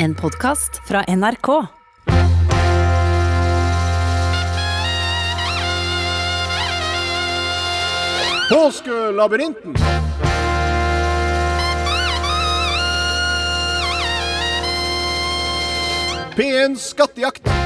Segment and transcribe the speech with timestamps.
[0.00, 1.66] En podkast fra NRK.
[8.50, 9.74] Påskelabyrinten.
[16.36, 17.57] P1 Skattejakt.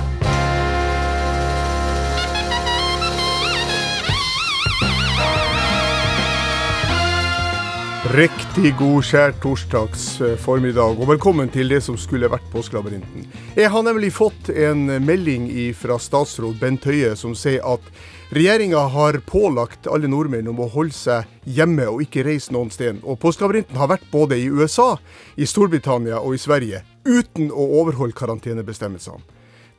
[8.13, 13.25] Riktig god skjær torsdags eh, formiddag, og velkommen til det som skulle vært Påskelabyrinten.
[13.57, 17.89] Jeg har nemlig fått en melding fra statsråd Bent Høie som sier at
[18.37, 23.01] regjeringa har pålagt alle nordmenn om å holde seg hjemme og ikke reise noen sted.
[23.01, 24.99] Og Påskelabyrinten har vært både i USA,
[25.41, 29.25] i Storbritannia og i Sverige, uten å overholde karantenebestemmelsene.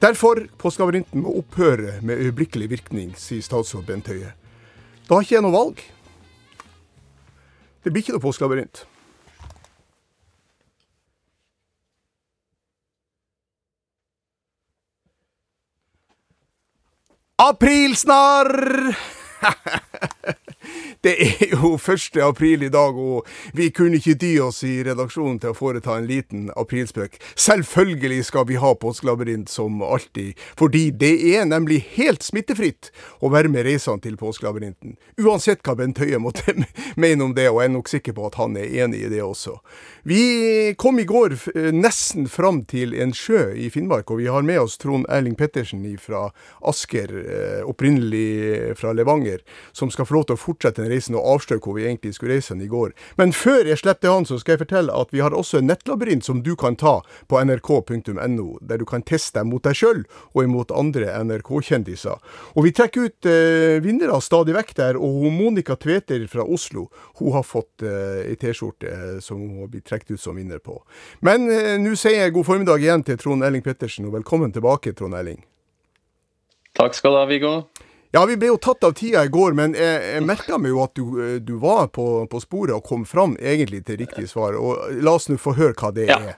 [0.01, 4.33] Derfor Påskelabyrinten må opphøre med øyeblikkelig virkning, sier statsråd Bent Høie.
[5.05, 5.91] Da har ikke jeg noe valg.
[7.83, 8.85] Det blir ikke noe påskelabyrint.
[17.43, 18.95] Aprilsnarr!
[21.03, 22.15] Det er jo 1.
[22.23, 26.05] april i dag, og vi kunne ikke dy oss i redaksjonen til å foreta en
[26.07, 27.17] liten aprilspøk.
[27.35, 33.51] Selvfølgelig skal vi ha påskelabyrint som alltid, fordi det er nemlig helt smittefritt å være
[33.51, 34.95] med reisende til påskelabyrinten.
[35.19, 36.55] Uansett hva Bent Høie måtte
[37.03, 39.19] mene om det, og jeg er nok sikker på at han er enig i det
[39.25, 39.57] også.
[40.07, 40.23] Vi
[40.79, 41.35] kom i går
[41.75, 45.83] nesten fram til en sjø i Finnmark, og vi har med oss Trond Erling Pettersen
[45.99, 46.29] fra
[46.63, 49.43] Asker, eh, opprinnelig fra Levanger,
[49.75, 52.37] som skal få lov til å fortsette den reisen og avsløre hvor vi egentlig skulle
[52.37, 52.93] reise i går.
[53.17, 56.25] Men før jeg slipper han, så skal jeg fortelle at vi har også en nettlabyrint
[56.25, 60.43] som du kan ta på nrk.no, der du kan teste deg mot deg sjøl og
[60.43, 62.21] imot andre NRK-kjendiser.
[62.53, 66.87] Og vi trekker ut eh, vinnere stadig vekk der, og Monica Tveter fra Oslo
[67.19, 70.79] hun har fått eh, T-skjorte eh, som hun har blitt trukket ut som vinner på.
[71.25, 74.95] Men eh, nå sier jeg god formiddag igjen til Trond Elling Pettersen, og velkommen tilbake,
[74.97, 75.41] Trond Elling.
[76.77, 77.55] Takk skal du ha, Viggo.
[78.13, 80.83] Ja, vi ble jo tatt av tida i går, men jeg, jeg merka meg jo
[80.83, 84.53] at du, eh, du var på, på, sporet og kom fram egentlig til riktig svar.
[84.53, 86.19] Og la oss nå få høre hva det ja.
[86.21, 86.35] er.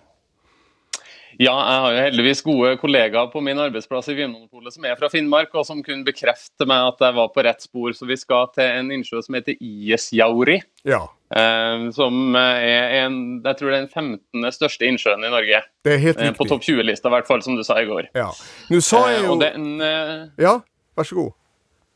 [1.35, 5.09] Ja, jeg har jo heldigvis gode kollegaer på min arbeidsplass i Vinmonopolet som er fra
[5.11, 7.91] Finnmark, og som kunne bekrefte meg at jeg var på rett spor.
[7.91, 10.61] Så vi skal til en innsjø som heter Iesjauri.
[10.87, 11.03] Ja.
[11.35, 14.51] Eh, som er en, jeg tror det er den 15.
[14.55, 15.65] største innsjøen i Norge.
[15.83, 16.39] Det er helt eh, riktig.
[16.39, 18.13] På topp 20-lista, i hvert fall, som du sa i går.
[18.15, 18.31] Ja.
[18.71, 20.61] Nå sa jeg Eh, jo eh, den, eh, Ja,
[20.95, 21.35] vær så god.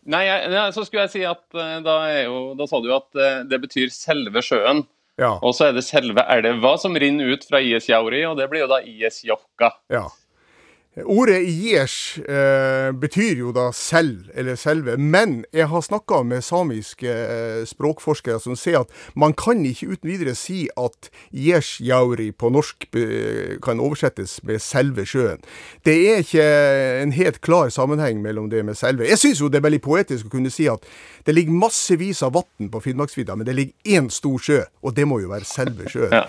[0.09, 3.19] Nei, jeg, så skulle jeg si at eh, da, er jo, da sa du at
[3.19, 4.83] eh, det betyr selve sjøen.
[5.19, 5.33] Ja.
[5.43, 8.71] Og så er det selve elva som rinner ut fra Iesjauri, og det blir jo
[8.71, 9.73] da Iesjokka.
[9.91, 10.07] ja.
[10.97, 17.07] Ordet Iesh eh, betyr jo da selv, eller selve, men jeg har snakka med samiske
[17.07, 22.87] eh, språkforskere som sier at man kan ikke uten videre si at Iesjauri på norsk
[23.63, 25.43] kan oversettes med selve sjøen.
[25.85, 26.47] Det er ikke
[27.03, 29.05] en helt klar sammenheng mellom det med selve.
[29.07, 30.83] Jeg syns jo det er veldig poetisk å kunne si at
[31.29, 35.05] det ligger massevis av vann på Finnmarksvidda, men det ligger én stor sjø, og det
[35.07, 36.17] må jo være selve sjøen.
[36.17, 36.25] Ja.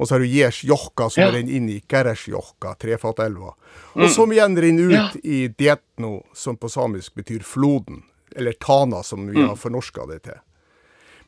[0.00, 1.30] Og så har du Iesjokka, som Ja.
[1.30, 2.74] den inn i Geresjokka,
[3.20, 3.54] Trefattelva.
[4.00, 5.08] Og som igjen renner ut Ja.
[5.24, 8.02] i Dietno, som på samisk betyr floden.
[8.36, 10.38] Eller Tana, som vi har fornorska det til.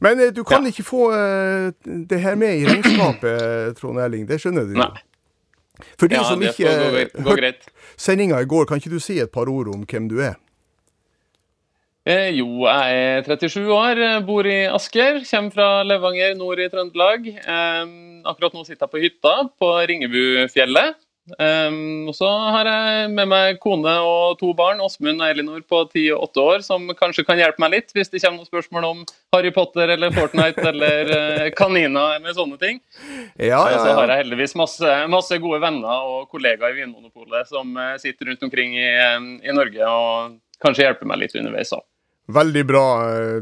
[0.01, 0.71] Men eh, du kan Ja.
[0.71, 1.73] ikke få eh,
[2.09, 4.27] det her med i regnskapet, Trond Erling.
[4.27, 4.75] Det skjønner du.
[4.79, 4.93] Nei.
[5.99, 6.69] For de Ja, som ikke
[7.27, 7.55] hørte
[7.97, 10.37] sendinga i går, kan ikke du si et par ord om hvem du er?
[12.07, 17.29] Eh, jo, jeg er 37 år, bor i Asker, kommer fra Levanger nord i Trøndelag.
[17.39, 17.93] Eh,
[18.27, 20.97] akkurat nå sitter jeg på hytta på Ringebufjellet.
[21.23, 21.75] Eh,
[22.11, 26.09] og så har jeg med meg kone og to barn, Åsmund og Elinor på 10
[26.17, 29.05] og 8 år, som kanskje kan hjelpe meg litt hvis det kommer noen spørsmål om
[29.37, 32.83] Harry Potter eller Fortnite eller uh, kaniner eller sånne ting.
[33.39, 37.71] Ja, Og så har jeg heldigvis masse, masse gode venner og kollegaer i Vinmonopolet som
[37.79, 41.87] uh, sitter rundt omkring i, eh, i Norge og kanskje hjelper meg litt underveis òg.
[42.33, 42.83] Veldig bra,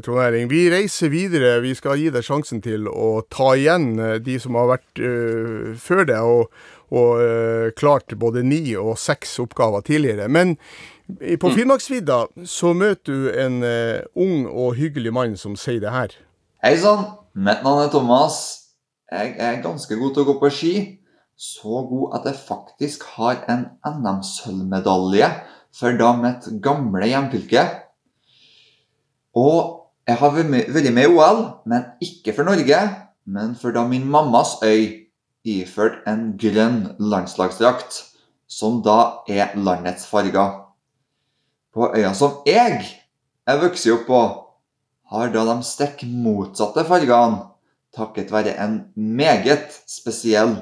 [0.02, 0.46] Trond Eiring.
[0.48, 1.58] Vi reiser videre.
[1.62, 3.92] Vi skal gi deg sjansen til å ta igjen
[4.24, 9.38] de som har vært uh, før deg og, og eh, klart både ni og seks
[9.42, 10.28] oppgaver tidligere.
[10.28, 10.56] Men
[11.40, 16.14] på Finnmarksvidda så møter du en eh, ung og hyggelig mann som sier det her.
[16.62, 18.40] Hei sann, mitt navn er Thomas.
[19.10, 20.74] Jeg er ganske god til å gå på ski.
[21.40, 25.30] Så god at jeg faktisk har en NM-sølvmedalje
[25.74, 27.64] for da mitt gamle hjemfylke.
[29.38, 32.80] Og jeg har vært med i OL, men ikke for Norge,
[33.30, 35.06] men for da min mammas øy
[35.46, 38.04] iført en grønn landslagsdrakt,
[38.50, 40.66] som da er landets farger.
[41.70, 42.82] På øya som jeg
[43.46, 44.22] er vokst opp på,
[45.10, 47.46] har da de stikk motsatte fargene,
[47.94, 50.56] takket være en meget spesiell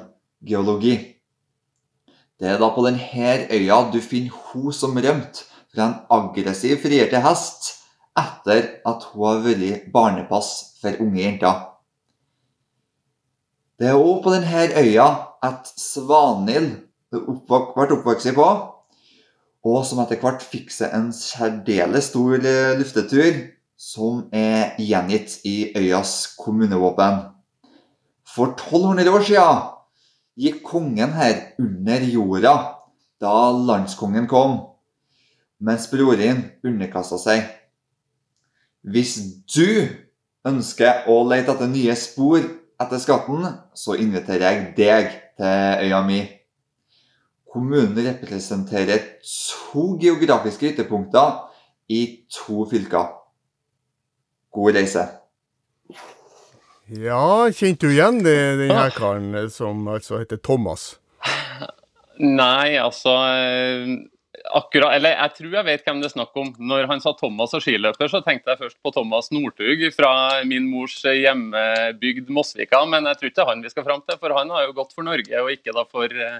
[0.45, 0.95] geologi.
[2.39, 7.09] Det er da på denne øya du finner hun som rømte fra en aggressiv frier
[7.11, 7.75] til hest
[8.17, 11.68] etter at hun har vært barnepass for unge jenter.
[13.79, 15.07] Det er òg på denne øya
[15.39, 16.73] at Svanhild
[17.15, 18.47] ble oppvokst på,
[19.63, 23.39] og som etter hvert fikk seg en særdeles stor eh, luftetur,
[23.79, 27.21] som er gjengitt i øyas kommunevåpen.
[28.27, 29.63] For 1200 år siden
[30.43, 32.55] gikk kongen her under jorda
[33.23, 34.59] da landskongen kom,
[35.63, 37.47] mens broren underkasta seg.
[38.83, 39.15] Hvis
[39.55, 39.87] du
[40.47, 42.43] ønsker å lete etter nye spor
[42.79, 43.45] etter skatten,
[43.75, 46.19] så inviterer jeg deg til øya mi.
[47.49, 51.49] Kommunen representerer to geografiske ytterpunkter
[51.89, 53.09] i to fylker.
[54.53, 55.07] God reise.
[56.89, 60.95] Ja, kjente du igjen denne den her karen som altså heter Thomas?
[62.19, 63.91] Nei, altså eh,
[64.55, 66.53] akkurat, eller Jeg tror jeg vet hvem det er snakk om.
[66.71, 70.11] Når han sa Thomas og skiløper, så tenkte jeg først på Thomas Northug fra
[70.47, 74.19] min mors hjemmebygd Mosvika, men jeg tror ikke det er han vi skal fram til,
[74.21, 76.39] for han har jo gått for Norge og ikke da for eh,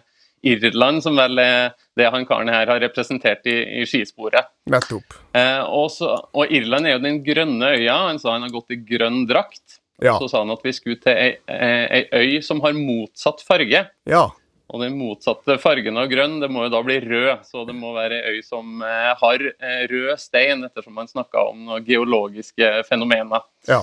[0.49, 4.49] Irland, som vel er det han karen her har representert i, i skisporet.
[4.71, 5.17] Nettopp.
[5.35, 7.97] Eh, og, så, og Irland er jo den grønne øya.
[8.07, 9.79] Han sa han har gått i grønn drakt.
[9.99, 10.15] Ja.
[10.15, 13.83] Så sa han at vi skulle til ei, ei øy som har motsatt farge.
[14.07, 14.23] Ja.
[14.69, 17.45] Og den motsatte fargen av grønn, det må jo da bli rød.
[17.47, 21.47] Så det må være ei øy som eh, har eh, rød stein, ettersom man snakka
[21.49, 23.45] om noen geologiske fenomener.
[23.69, 23.81] ja.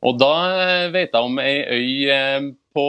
[0.00, 1.58] Og da eh, vet jeg om ei
[2.08, 2.86] øy på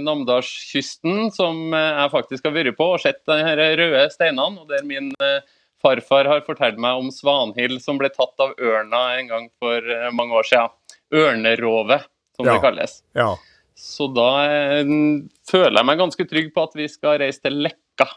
[0.00, 4.62] Namdalskysten som jeg faktisk har vært på og sett de her røde steinene.
[4.62, 5.10] Og der min
[5.82, 10.38] farfar har fortalt meg om Svanhild som ble tatt av ørna en gang for mange
[10.38, 10.72] år siden.
[11.12, 12.06] Ørnerovet,
[12.38, 12.54] som Ja.
[12.54, 13.02] det kalles.
[13.14, 13.34] ja.
[13.76, 14.84] Så da eh,
[15.50, 18.08] føler jeg meg ganske trygg på at vi skal reise til Lekka.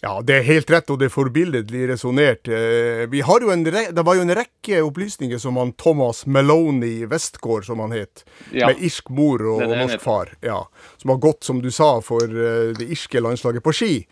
[0.00, 2.48] Ja, det er helt rett, og det er forbilledlig resonnert.
[2.48, 6.22] Eh, Vi har jo en re det var jo en rekke opplysninger som han Thomas
[6.24, 8.68] Meloni Westgård, som han het, Ja.
[8.70, 10.62] med irsk mor og, Det det norsk far, ja,
[10.96, 14.06] som har gått, som du sa, for eh, det irske landslaget på ski.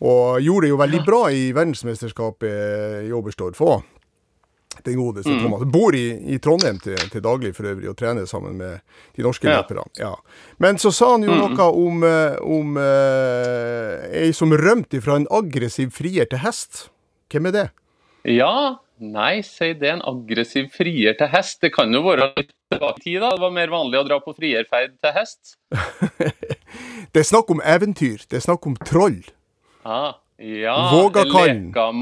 [0.00, 3.82] Og gjorde det jo veldig bra i verdensmesterskapet i Oberstdorf òg.
[4.84, 5.40] Den godeste Mm.
[5.42, 5.64] Thomas.
[5.72, 8.80] Bor i, i Trondheim til, til daglig for øvrig, og trener sammen med
[9.16, 9.62] de norske Ja.
[9.62, 9.84] løperne.
[9.98, 10.14] Ja.
[10.58, 11.54] Men så sa han jo Mm.
[11.56, 16.88] noe om, eh, om eh, ei som rømte fra en aggressiv frier til hest.
[17.30, 17.70] Hvem er det?
[18.24, 19.88] Ja, nei, si det.
[19.92, 21.60] En aggressiv frier til hest.
[21.60, 23.30] Det kan jo være litt tilbake i tid, da.
[23.30, 25.56] Det var mer vanlig å dra på frierferd til hest.
[27.12, 28.26] Det er snakk om eventyr.
[28.28, 29.22] Det er snakk om troll.
[29.86, 31.68] Ah, ja, Vågakallen.
[31.70, 31.92] Leka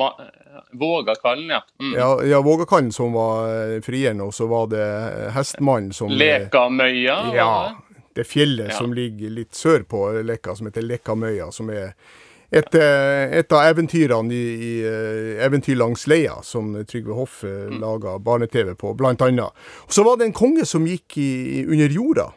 [0.72, 1.62] Vågakallen, ja.
[1.80, 1.94] Mm.
[1.98, 7.34] Ja, ja Vågakallen som var eh, frieren, og så var det eh, hestmannen som Lekamøya,
[7.34, 7.76] Ja.
[8.14, 8.24] det?
[8.26, 8.78] Fjellet Ja.
[8.78, 11.94] som ligger litt sør på Leka, som heter Lekamøya, som er
[12.52, 14.74] et, eh, et av eventyrene i, i
[15.42, 17.80] Eventyr langs Leia, som Trygve Hoff Mm.
[17.80, 19.50] laga barne-TV på, blant annet.
[19.86, 22.28] Og så var det en konge som gikk i, i- under jorda.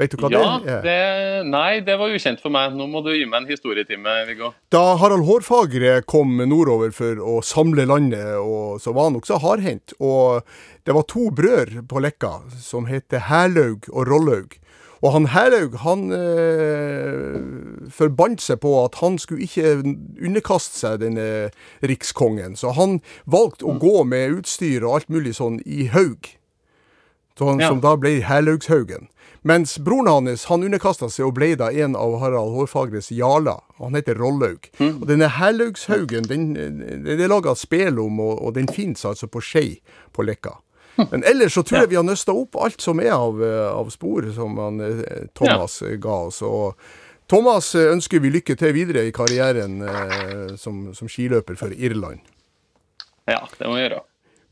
[0.00, 0.82] Vet du hva Ja, det er?
[0.86, 2.72] det, nei, det var ukjent for meg.
[2.78, 4.52] Nå må du gi meg en historietime, Viggo.
[4.72, 9.92] Da Harald Hårfagre kom nordover for å samle landet, og så var han også hardhendt.
[10.00, 10.40] Og
[10.88, 14.56] det var to brødre på Leka som heter Herlaug og Rollaug.
[15.02, 17.38] Og han Herlaug han eh,
[17.92, 19.72] forbandt seg på at han skulle ikke
[20.22, 21.26] underkaste seg denne
[21.84, 22.56] rikskongen.
[22.56, 26.30] Så han valgte å gå med utstyr og alt mulig sånn i haug.
[27.38, 27.68] Så han, Ja.
[27.72, 29.08] Som da ble Herlaugshaugen.
[29.42, 33.58] Mens broren hans han underkasta seg og ble da en av Harald Hårfagres jarler.
[33.82, 34.68] Han heter Rollaug.
[34.78, 39.42] Og denne Herlaugshaugen den, det er laga spel om, og, og den fins altså på
[39.42, 39.80] Skei
[40.14, 40.60] på Leka.
[41.10, 43.88] Men ellers så tror jeg vi har nøsta opp alt som er av, eh, av
[43.90, 45.96] spor som han, eh, Thomas ja.
[45.96, 46.42] ga oss.
[46.46, 46.78] Og
[47.32, 52.20] Thomas eh, ønsker vi lykke til videre i karrieren eh, som, som skiløper for Irland.
[53.24, 54.02] Ja, det må vi gjøre.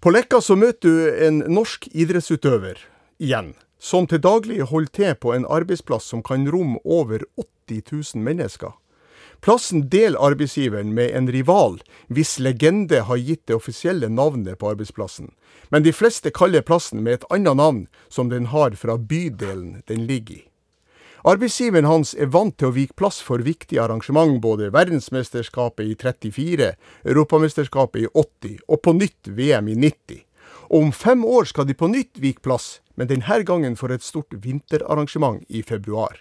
[0.00, 2.80] På Leka så møter du en norsk idrettsutøver
[3.20, 8.24] igjen, som til daglig holder til på en arbeidsplass som kan romme over 80 000
[8.24, 8.76] mennesker.
[9.40, 11.78] Plassen deler arbeidsgiveren med en rival,
[12.12, 15.32] hvis legende har gitt det offisielle navnet på arbeidsplassen.
[15.72, 20.04] Men de fleste kaller plassen med et annet navn, som den har fra bydelen den
[20.06, 20.44] ligger i.
[21.24, 26.70] Arbeidsgiveren hans er vant til å vike plass for viktige arrangement, både verdensmesterskapet i 34,
[27.04, 30.22] Europamesterskapet i 80 og på nytt VM i 90.
[30.70, 34.04] Og om fem år skal de på nytt vike plass, men denne gangen for et
[34.04, 36.20] stort vinterarrangement i februar.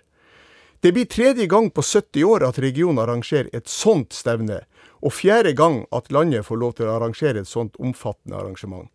[0.79, 4.61] Det blir tredje gang på 70 år at regionen arrangerer et sånt stevne,
[5.03, 8.87] og fjerde gang at landet får lov til å arrangere et sånt omfattende arrangement.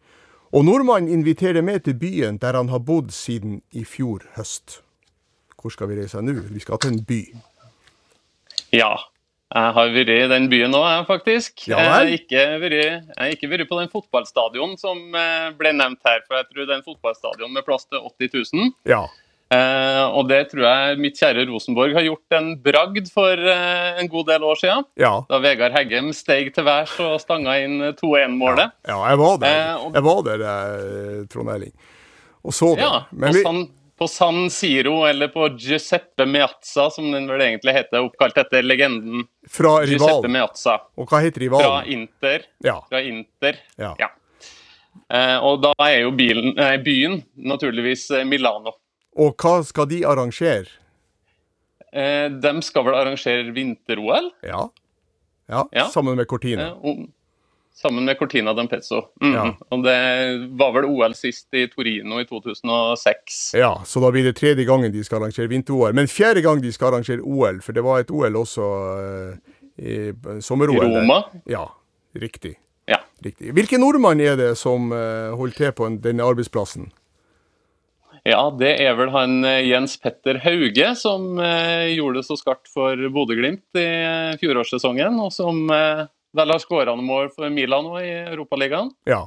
[0.56, 4.80] Og nordmannen inviterer med til byen der han har bodd siden i fjor høst.
[5.60, 6.38] Hvor skal vi reise nå?
[6.48, 7.20] Vi skal til en by.
[8.72, 8.94] Ja.
[9.54, 11.68] Jeg har vært i den byen nå, faktisk.
[11.70, 12.08] Ja jeg, har
[13.30, 16.24] ikke vært, på den fotballstadion som eh, ble nevnt her.
[16.26, 18.72] For jeg tror det er en fotballstadion med plass til 80 000.
[18.90, 19.04] Ja.
[19.54, 24.10] Eh, og det tror jeg mitt kjære Rosenborg har gjort en bragd for eh, en
[24.10, 24.88] god del år siden.
[24.98, 25.12] Ja.
[25.30, 28.74] Da Vegard Heggem steg til værs og stanga inn 2-1-målet.
[28.88, 29.54] ja, jeg var der.
[29.54, 31.74] Eh, og- Jeg var der, eh, Trond Erling.
[32.44, 32.82] Og så det.
[32.82, 37.74] Ja, på, vi, San, på San Siro, eller på Giuseppe Meazza, som den vel egentlig
[37.76, 40.28] heter, oppkalt etter legenden fra Giuseppe.
[40.34, 40.78] Meazza.
[40.98, 41.68] Og hva heter rivalen?
[41.68, 41.84] Fra?
[41.86, 42.46] Inter.
[42.66, 42.80] Ja.
[42.90, 43.60] Fra Inter.
[43.78, 43.94] ja.
[44.02, 44.10] Ja.
[45.10, 48.72] Eh, og da er jo bilen, eh, byen naturligvis eh, Milano.
[49.18, 50.66] Og hva skal de arrangere?
[51.92, 54.30] Eh, de skal vel arrangere vinter-OL?
[54.42, 54.64] Ja.
[55.50, 55.64] ja.
[55.74, 55.86] Ja.
[55.90, 56.68] Sammen med Cortina.
[56.72, 57.12] Eh, om-
[57.74, 59.02] sammen med Cortina d'Ampezzo.
[59.22, 59.34] Mm.
[59.34, 59.44] Ja.
[59.70, 59.98] Og det
[60.58, 63.54] var vel OL sist i Torino i 2006.
[63.58, 65.94] Ja, så da blir det tredje gangen de skal arrangere vinter-OL.
[65.96, 68.68] Men fjerde gang de skal arrangere OL, for det var et OL også
[69.02, 69.96] eh, i
[70.44, 70.84] sommer-OL.
[70.86, 71.22] I Roma.
[71.50, 71.66] Ja,
[72.14, 72.54] riktig.
[72.86, 73.00] Ja.
[73.24, 73.54] riktig.
[73.56, 76.92] Hvilken nordmann er det som eh, holder til på denne arbeidsplassen?
[78.24, 82.70] Ja, det er vel han eh, Jens Petter Hauge som eh, gjorde det så skarpt
[82.72, 87.86] for Bodø-Glimt i eh, fjorårssesongen, og som eh, vel har skåra noen mål for Milan
[87.86, 88.90] nå i Europaligaen.
[89.08, 89.22] Ja,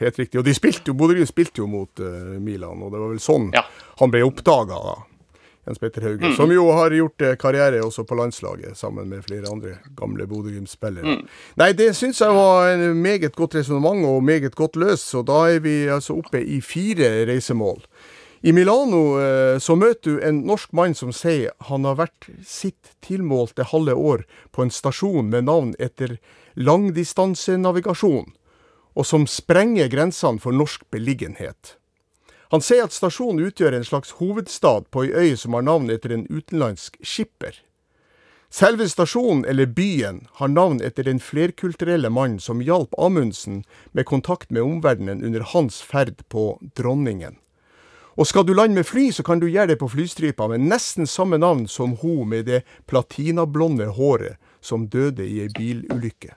[0.00, 0.38] helt riktig.
[0.40, 3.22] Og de spilte jo, Bodø Glimt spilte jo mot uh, Milan, og det var vel
[3.24, 3.64] sånn Ja.
[4.00, 4.96] han ble oppdaga, da.
[5.64, 9.48] Jens Petter Hauge, som jo har gjort uh, karriere også på landslaget, sammen med flere
[9.48, 11.22] andre gamle Bodø Glimt-spillere.
[11.56, 15.46] Nei, det syns jeg var en meget godt resonnement og meget godt løst, så da
[15.54, 17.80] er vi altså oppe i fire reisemål.
[18.44, 22.90] I Milano eh, så møter du en norsk mann som sier han har vært sitt
[23.00, 26.18] tilmålte halve år på en stasjon med navn etter
[26.52, 28.34] langdistansenavigasjon,
[28.92, 31.78] og som sprenger grensene for norsk beliggenhet.
[32.52, 36.12] Han sier at stasjonen utgjør en slags hovedstad på ei øy som har navn etter
[36.12, 37.56] en utenlandsk skipper.
[38.52, 43.64] Selve stasjonen, eller byen, har navn etter den flerkulturelle mann som hjalp Amundsen
[43.96, 47.40] med kontakt med omverdenen under hans ferd på Dronningen.
[48.16, 51.06] Og skal du lande med fly, så kan du gjøre det på flystripa med nesten
[51.10, 56.34] samme navn som hun med det platinablonde håret som døde i ei bilulykke.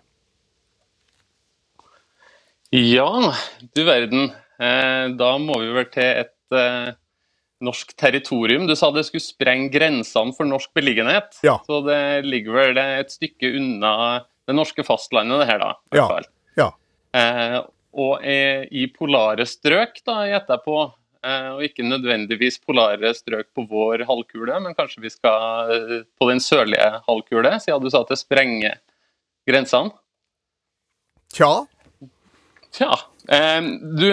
[2.74, 3.34] Ja,
[3.76, 4.32] du verden.
[4.60, 6.90] Eh, da må vi vel til et eh,
[7.64, 8.66] norsk territorium.
[8.68, 11.40] Du sa det skulle sprenge grensene for norsk beliggenhet.
[11.46, 11.60] Ja.
[11.70, 13.94] Så det ligger vel et stykke unna
[14.48, 15.72] det norske fastlandet, det her, da.
[15.78, 16.08] i hvert Ja.
[16.12, 16.30] fall.
[16.58, 16.70] Ja.
[17.22, 17.58] Eh,
[17.98, 20.76] og i polare strøk, da, gjetter jeg på.
[21.24, 26.30] Eh, og ikke nødvendigvis polare strøk på vår halvkule, men kanskje vi skal eh, på
[26.30, 28.78] den sørlige halvkule, siden du sa at det sprenger
[29.48, 29.94] grensene.
[31.34, 31.66] Tja,
[32.78, 32.92] Tja.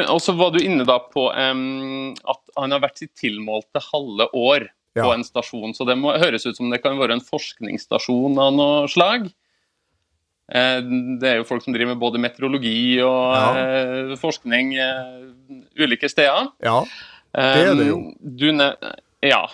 [0.08, 4.68] Og så var du inne da på at han har vært sitt tilmålte halve år
[4.94, 5.12] på Ja.
[5.14, 5.75] en stasjon.
[5.75, 9.26] Så det må høres ut som det kan være en forskningsstasjon av noe slag.
[10.53, 10.81] Eh,
[11.21, 13.45] det er jo folk som driver med både meteorologi og Ja.
[13.57, 16.51] eh, forskning eh, ulike steder.
[16.63, 16.85] ja.
[17.35, 18.13] Det er det jo.
[18.23, 18.47] Du
[19.27, 19.49] ja.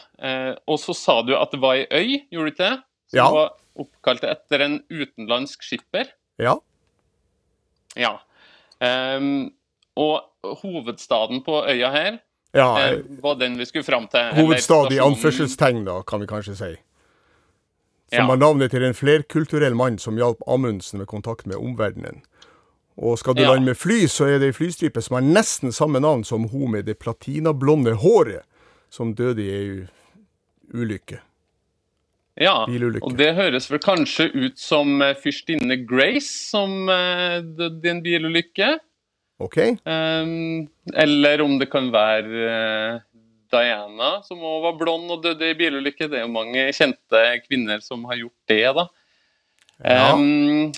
[0.68, 2.82] og så sa du at det var ei øy, gjorde du ikke det?
[3.08, 3.30] Som Ja.
[3.30, 6.04] var oppkalt etter en utenlandsk skipper.
[6.38, 6.58] Ja.
[7.96, 8.18] Ja.
[9.96, 10.20] Og
[10.60, 12.18] hovedstaden på øya her
[12.52, 13.00] ja.
[13.22, 14.28] var den vi skulle fram til.
[14.36, 16.76] Hovedstad i anførselstegn, da, kan vi kanskje si.
[18.12, 18.34] Som Ja.
[18.36, 22.22] navnet til en flerkulturell mann som hjalp Amundsen med kontakt med omverdenen.
[22.98, 23.52] Og skal du Ja.
[23.52, 26.70] lande med fly, så er det ei flystripe som har nesten samme navn som hun
[26.72, 28.42] med det platinablonde håret,
[28.90, 29.88] som døde i ei
[30.74, 31.20] ulykke.
[32.40, 33.02] Ja, bilulykke.
[33.04, 38.02] og det høres vel kanskje ut som eh, fyrstinne Grace som eh, døde i en
[38.02, 38.78] bilulykke.
[39.40, 39.56] OK?
[39.86, 43.00] Ehm, eller om det kan være eh,
[43.52, 46.08] Diana, som òg var blond og døde i bilulykke.
[46.10, 48.86] Det er jo mange kjente kvinner som har gjort det, da.
[49.80, 50.12] Ja.
[50.14, 50.72] Um,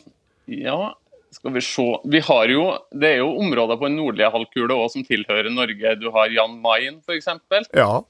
[0.47, 0.93] ja,
[1.35, 1.87] skal vi se.
[2.13, 2.65] Vi har jo,
[2.95, 5.95] det er jo områder på den nordlige halvkule også som tilhører Norge.
[6.01, 7.31] Du har Jan Mayen, f.eks.
[7.75, 8.03] Ja.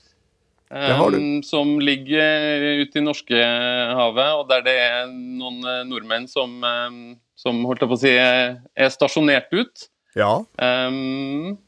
[0.73, 1.19] Det har du.
[1.21, 7.03] Um, som ligger ute i Norskehavet, og der det er noen eh, nordmenn som, um,
[7.37, 9.85] som holdt jeg på å si, er stasjonert ut.
[10.17, 10.39] Ja.
[10.57, 11.59] Um,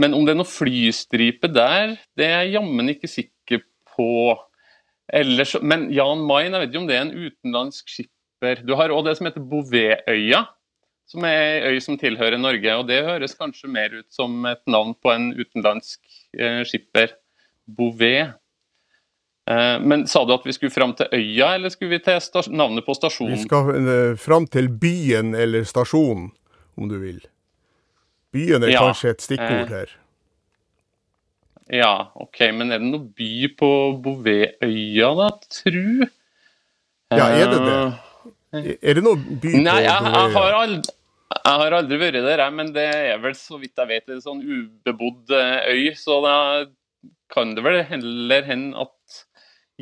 [0.00, 4.08] men om det er noe flystripe der, det er jeg jammen ikke sikker på.
[5.12, 8.62] Ellers, men Jan Mayen, jeg vet ikke om det er en utenlandsk skipper.
[8.64, 10.46] Du har òg det som heter Bouvetøya,
[11.12, 12.76] som er ei øy som tilhører Norge.
[12.78, 16.00] og Det høres kanskje mer ut som et navn på en utenlandsk
[16.38, 17.12] eh, skipper.
[17.68, 18.32] Bouvet.
[19.50, 22.86] Eh, men sa du at vi skulle fram til øya, eller skulle vi til navnet
[22.86, 23.36] på stasjonen?
[23.36, 26.30] Vi skal uh, fram til byen eller stasjonen,
[26.78, 27.20] om du vil.
[28.32, 29.92] Byen er Ja, kanskje et stikkord eh, her.
[31.72, 33.68] Ja, OK, men er det noe by på
[34.04, 36.08] Bouvetøya, da, tru?
[37.12, 37.78] Ja, er det det?
[38.52, 40.94] Eh, Er det noe by på Nei, jeg, jeg, har aldri,
[41.38, 44.42] jeg har aldri vært der, men det er vel så vidt jeg vet en sånn
[44.44, 45.84] ubebodd eh, øy.
[45.96, 46.36] Så da
[47.32, 49.22] kan det vel heller hende at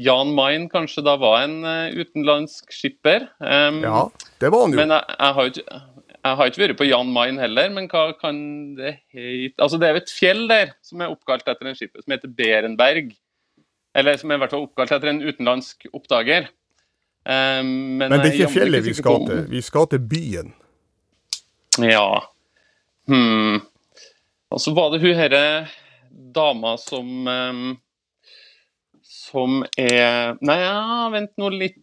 [0.01, 3.27] Jan Mayen kanskje da var en eh, utenlandsk skipper.
[3.43, 4.05] Um, Ja,
[4.41, 4.79] det var han jo.
[4.79, 5.81] Men jeg, jeg, har ikke,
[6.21, 8.39] jeg har ikke vært på Jan Mayen heller, men hva kan
[8.77, 12.05] det hete Altså, det er jo et fjell der som er oppkalt etter en skipper
[12.05, 13.15] som heter Berenberg.
[13.97, 16.51] Eller som er i hvert fall oppkalt etter en utenlandsk oppdager.
[17.25, 19.43] Um, Men det er ikke fjellet vi skal til.
[19.51, 20.53] Vi skal til byen.
[21.81, 22.21] Ja.
[23.09, 23.61] Hmm.
[24.51, 25.45] Og så var det hun herre
[26.11, 27.69] dama som um,
[29.03, 31.81] Som er Nei, ja, vent nå litt.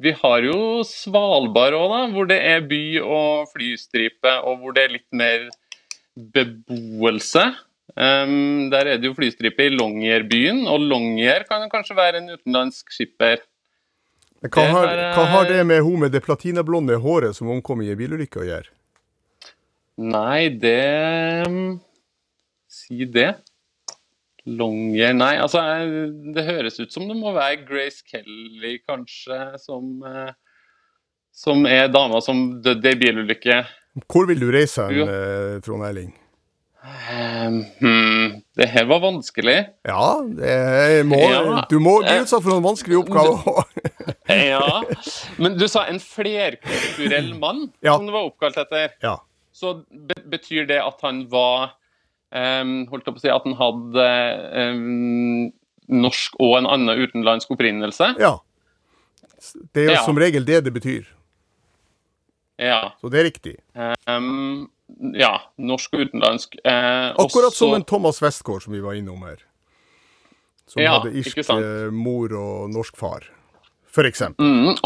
[0.00, 0.58] Vi har jo
[0.88, 5.48] Svalbard òg, da, hvor det er by og flystripe, og hvor det er litt mer
[6.16, 7.44] beboelse.
[7.92, 12.30] Um, der er det jo flystripe i Longyearbyen, og Longyear kan jo kanskje være en
[12.32, 13.42] utenlandsk skipper.
[14.48, 17.92] Hva, har, er- hva har det med hun med det platinablonde håret som omkom i
[17.92, 18.72] en bilulykke å gjøre?
[20.02, 21.74] Nei, det mm,
[22.72, 23.34] Si det.
[24.46, 25.60] Longyear Nei, altså
[26.34, 30.32] Det høres ut som det må være Grace Kelly, kanskje, som eh,
[31.32, 33.62] Som er dama som døde i bilulykke.
[34.10, 36.10] Hvor vil du reise hen, eh, Trond Eiling?
[36.82, 39.54] Um, hmm, det her var vanskelig.
[39.86, 41.62] Ja, det må, Ja.
[41.70, 43.38] du må bli Eh, utsatt for en vanskelig oppgave.
[44.32, 44.82] Ja.
[45.38, 47.96] Men du sa en flerkulturell mann, Ja.
[47.96, 48.90] som det var oppkalt etter.
[49.02, 49.16] ja.
[49.52, 49.84] Så
[50.32, 51.74] betyr det at han var
[52.32, 54.04] Holdt jeg på å si at han hadde
[54.62, 55.52] em,
[55.92, 58.14] norsk og en annen utenlandsk opprinnelse?
[58.18, 58.38] ja.
[59.74, 60.02] Det er jo Ja.
[60.06, 61.02] som regel det det betyr.
[62.62, 62.92] Ja.
[63.00, 63.56] Så det er riktig.
[64.06, 64.70] Um,
[65.18, 65.40] ja.
[65.58, 66.54] Norsk og utenlandsk.
[66.64, 69.40] Eh, Akkurat som en Thomas Westgård som vi var innom her.
[70.70, 71.42] Som Ja, hadde irsk
[71.92, 73.26] mor og norsk far,
[73.90, 74.46] for eksempel.
[74.46, 74.78] Mm,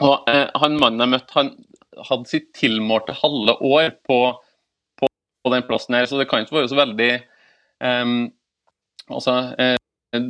[0.00, 1.52] og eh, han mannen jeg møtte, han
[2.08, 4.18] hadde sitt tilmålte halve år på,
[5.48, 7.12] på, den plassen her, så det kan ikke være så veldig
[7.80, 8.18] um,
[9.08, 9.78] Altså, eh,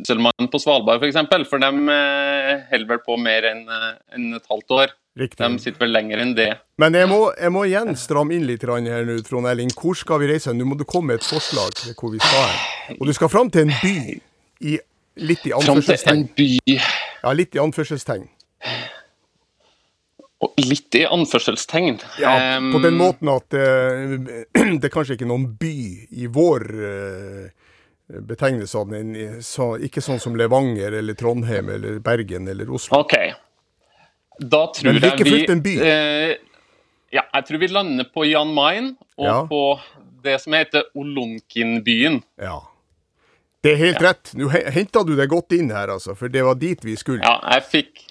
[0.07, 3.89] Sølvmannen på Svalbard, f.eks., for, eksempel, for de eh, holder vel på mer enn eh,
[4.15, 4.93] enn et halvt år.
[5.19, 5.43] Riktig.
[5.43, 6.49] De sitter vel lenger enn det.
[6.79, 9.73] Men jeg må, jeg må igjen stramme inn litt her nå, Trond Elling.
[9.75, 10.55] Hvor skal vi reise?
[10.55, 13.01] Nå må du komme med et forslag til hvor vi skal hen.
[13.01, 13.97] Og du skal fram til en by.
[14.59, 14.79] I,
[15.27, 18.27] litt i Fram til en by Ja, litt i anførselstegn.
[20.41, 21.97] Og litt i anførselstegn.
[22.23, 22.33] Ja,
[22.73, 23.65] på den måten at det,
[24.81, 25.73] det er kanskje ikke noen by
[26.15, 26.63] i vår
[28.09, 29.11] betegnelse av den,
[29.85, 33.03] ikke sånn som Levanger eller Trondheim eller Bergen eller Oslo.
[33.03, 33.17] OK.
[34.39, 35.75] Da tror Men like fullt en by.
[35.83, 36.37] eh,
[37.13, 39.39] ja, jeg tror vi lander på Jan Mayen og Ja.
[39.51, 39.63] på
[40.23, 42.23] det som heter Olonkinbyen.
[42.41, 42.61] Ja.
[43.63, 44.33] Det er helt rett.
[44.39, 47.21] Nå henta du deg godt inn her, altså, for det var dit vi skulle.
[47.27, 48.05] Ja, jeg fikk,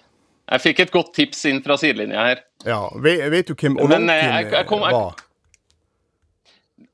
[0.47, 2.43] jeg fikk et godt tips inn fra sidelinja her.
[2.65, 4.09] Ja, Vet, vet du hvem Men, Olonkin
[4.53, 5.23] eh, var?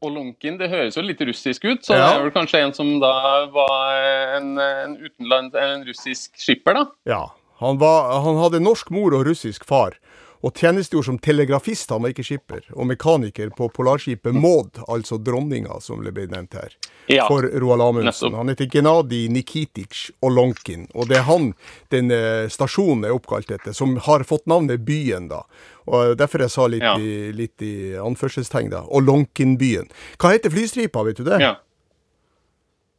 [0.04, 2.08] Olonkin, det høres jo litt russisk ut, så Ja.
[2.10, 6.86] det er vel kanskje en som da var en, en utenland, en russisk skipper, da?
[7.08, 7.22] Ja.
[7.64, 9.96] Han, var, han hadde norsk mor og russisk far,
[10.44, 15.78] og tjenestegjorde som telegrafist, han var ikke skipper, og mekaniker på polarskipet Maud, altså dronninga,
[15.82, 16.74] som ble nevnt her,
[17.08, 17.28] Ja.
[17.28, 18.34] for Roald Amundsen.
[18.36, 21.54] Han heter Genadij Nikitic Olonkin, og det er han
[21.90, 25.44] den eh, stasjonen er oppkalt etter, som har fått navnet byen, da.
[25.88, 26.98] Og Derfor jeg sa litt, Ja.
[27.00, 28.84] i, litt i anførselstegn, da.
[28.92, 29.88] Olonkinbyen.
[30.20, 31.40] Hva heter flystripa, vet du det?
[31.40, 31.56] ja.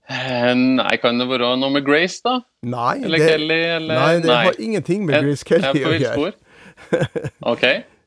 [0.07, 2.41] Eh, Nei, kan det være noe med Grace, da?
[2.69, 4.41] Nei, Eller det, Kelly, eller nei, det Nei.
[4.51, 6.33] har ingenting med Grace Kelly å gjøre.
[7.53, 7.65] OK.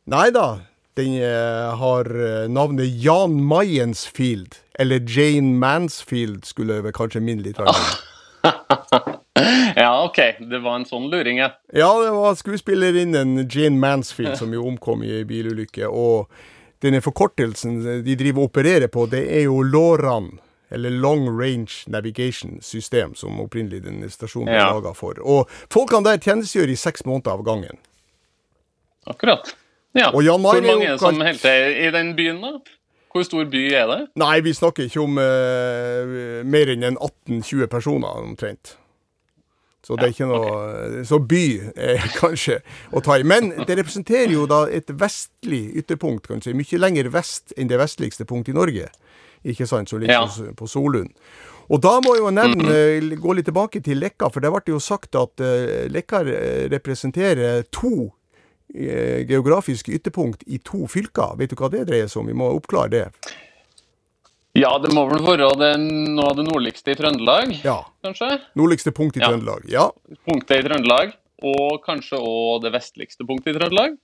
[0.07, 0.59] Nei da,
[0.97, 4.59] den eh, har eh, navnet Jan Mayensfield.
[4.79, 7.67] Eller Jane Mansfield, skulle vel kanskje minne litt om.
[9.75, 10.17] Ja, OK.
[10.49, 11.51] Det var en sånn luring, ja.
[11.73, 15.89] Ja, det var skuespillerinnen Jane Mansfield som jo omkom i bilulykke.
[15.89, 16.29] Og
[16.83, 20.37] denne forkortelsen de driver og opererer på, det er jo LORAN.
[20.69, 24.71] Eller Long Range Navigation System, som opprinnelig den stasjonen ble Ja.
[24.73, 25.15] laga for.
[25.23, 27.77] Og folkene der tjenestegjør i seks måneder av gangen.
[29.07, 29.53] Akkurat.
[29.97, 30.11] Ja.
[30.13, 32.57] Og Jan Hvor mange er det som holder til i den byen, da?
[33.13, 34.01] Hvor stor by er det?
[34.19, 38.75] Nei, vi snakker ikke om uh, mer enn 18-20 personer omtrent.
[39.87, 41.43] Så det er ikke noe Så by
[41.79, 42.59] er kanskje
[42.91, 43.25] å ta i.
[43.27, 46.55] Men det representerer jo da et vestlig ytterpunkt, kan du si.
[46.57, 48.89] Mye lenger vest enn det vestligste punktet i Norge.
[49.47, 50.51] Ikke sant, som ligger Ja.
[50.57, 51.13] på, Solund.
[51.69, 54.73] Og da må jeg jo nevne, eh, gå litt tilbake til Leka, for det ble
[54.73, 58.16] jo sagt at uh, Leka eh, representerer to eh,
[58.73, 61.37] geografiske ytterpunkt i to fylker.
[61.39, 62.27] Vet du hva det dreier seg om?
[62.27, 63.05] Vi må oppklare det.
[64.57, 67.83] Ja, det må vel være noe av det nordligste i Trøndelag, Ja.
[68.03, 68.39] kanskje?
[68.55, 69.27] Nordligste punkt i Ja.
[69.29, 69.63] Trøndelag.
[69.69, 69.91] Ja.
[70.27, 71.13] Punktet i Trøndelag.
[71.43, 73.97] og kanskje òg det vestligste punktet i Trøndelag?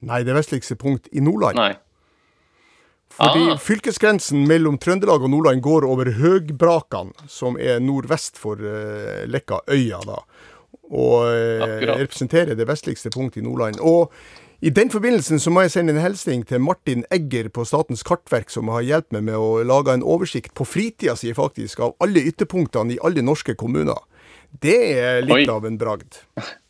[0.00, 1.54] Nei, det vestligste punkt i Nordland.
[1.56, 1.74] Nei.
[3.10, 3.56] Fordi Ah.
[3.58, 10.00] fylkesgrensen mellom Trøndelag og Nordland går over Høgbrakan, som er nordvest for uh, Leka øya,
[10.06, 10.16] da.
[10.92, 12.00] Og eh, Akkurat.
[12.04, 13.80] representerer det vestligste punktet i Nordland.
[13.80, 14.12] Og
[14.62, 18.52] i den forbindelsen så må jeg sende en hilsen til Martin Egger på Statens kartverk,
[18.52, 22.22] som har hjulpet meg med å lage en oversikt på fritida si, faktisk, av alle
[22.30, 23.98] ytterpunktene i alle norske kommuner.
[24.62, 25.50] Det er litt Oi.
[25.50, 26.20] av en bragd.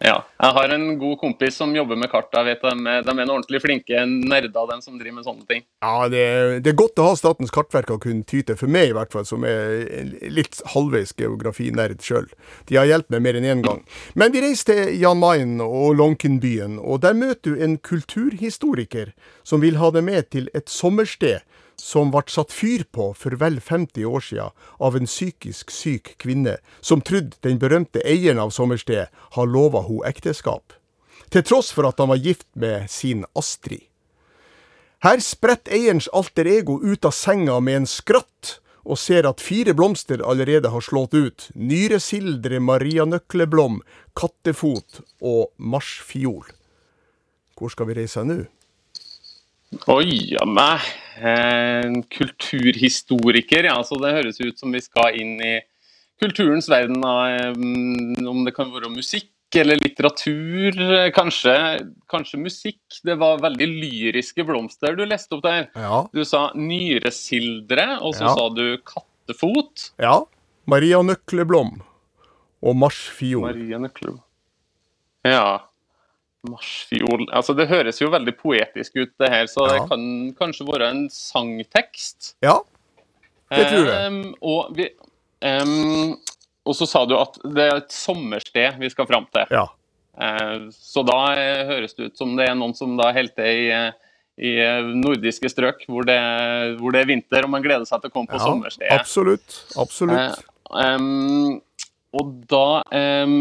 [0.00, 0.22] Ja.
[0.40, 2.30] Jeg har en god kompis som jobber med kart.
[2.32, 5.64] Jeg vet de, de er ordentlig flinke nerder, de som driver med sånne ting.
[5.84, 6.22] Ja, det,
[6.64, 9.12] det er godt å ha Statens kartverk å kunne ty til, for meg i hvert
[9.12, 9.84] fall, som er
[10.32, 12.30] litt halvveis geografinerd sjøl.
[12.70, 13.84] De har hjulpet meg mer enn én gang.
[14.16, 19.12] Men vi reiser til Jan Mayen og Lonkenbyen, og der møter du en kulturhistoriker
[19.44, 21.44] som vil ha deg med til et sommersted
[21.80, 26.58] som ble satt fyr på for vel 50 år siden av en psykisk syk kvinne,
[26.80, 30.76] som trodde den berømte eieren av sommerstedet har lova henne ekteskap.
[31.30, 33.86] Til tross for at han var gift med sin Astrid.
[35.00, 39.72] Her spretter eierens alter ego ut av senga med en skratt, og ser at fire
[39.76, 41.48] blomster allerede har slått ut.
[41.54, 43.80] Nyresildre, marianøkleblom,
[44.16, 46.48] kattefot og marsfiol.
[47.56, 48.42] Hvor skal vi reise nå?
[49.90, 50.82] Oi, ja meg.
[51.20, 53.76] En kulturhistoriker, ja.
[53.86, 55.52] Så det høres ut som vi skal inn i
[56.20, 56.98] kulturens verden.
[57.04, 59.28] Om det kan være musikk
[59.60, 60.74] eller litteratur.
[61.14, 61.54] Kanskje,
[62.10, 62.80] kanskje musikk.
[63.06, 65.68] Det var veldig lyriske blomster du leste opp der.
[65.76, 66.02] Ja.
[66.14, 68.34] Du sa nyresildre, og så Ja.
[68.34, 69.90] sa du kattefot.
[69.98, 70.20] ja.
[70.66, 71.80] Maria Nøkleblom
[72.62, 73.42] og marsfiol.
[73.48, 74.20] Maria Nøkleblom.
[75.24, 75.58] Ja.
[76.48, 79.72] Marsfiol Altså, det høres jo veldig poetisk ut, det her, så Ja.
[79.74, 80.04] det kan
[80.38, 82.34] kanskje være en sangtekst.
[82.42, 82.60] Ja,
[83.50, 84.06] det tror jeg.
[84.06, 84.88] Um, og, vi,
[85.42, 86.16] um,
[86.64, 89.46] og så sa du at det er et sommersted vi skal fram til.
[89.50, 89.66] ja.
[90.20, 93.68] Uh, så da eh, høres det ut som det er noen som da holder i,
[93.72, 93.92] eh,
[94.42, 96.18] i eh, nordiske strøk, hvor det,
[96.80, 98.42] hvor det er vinter og man gleder seg til å komme på ja.
[98.44, 98.98] sommerstedet.
[98.98, 99.56] Absolutt.
[99.80, 100.42] Absolutt.
[100.76, 101.60] Em,
[102.16, 103.32] og da eh,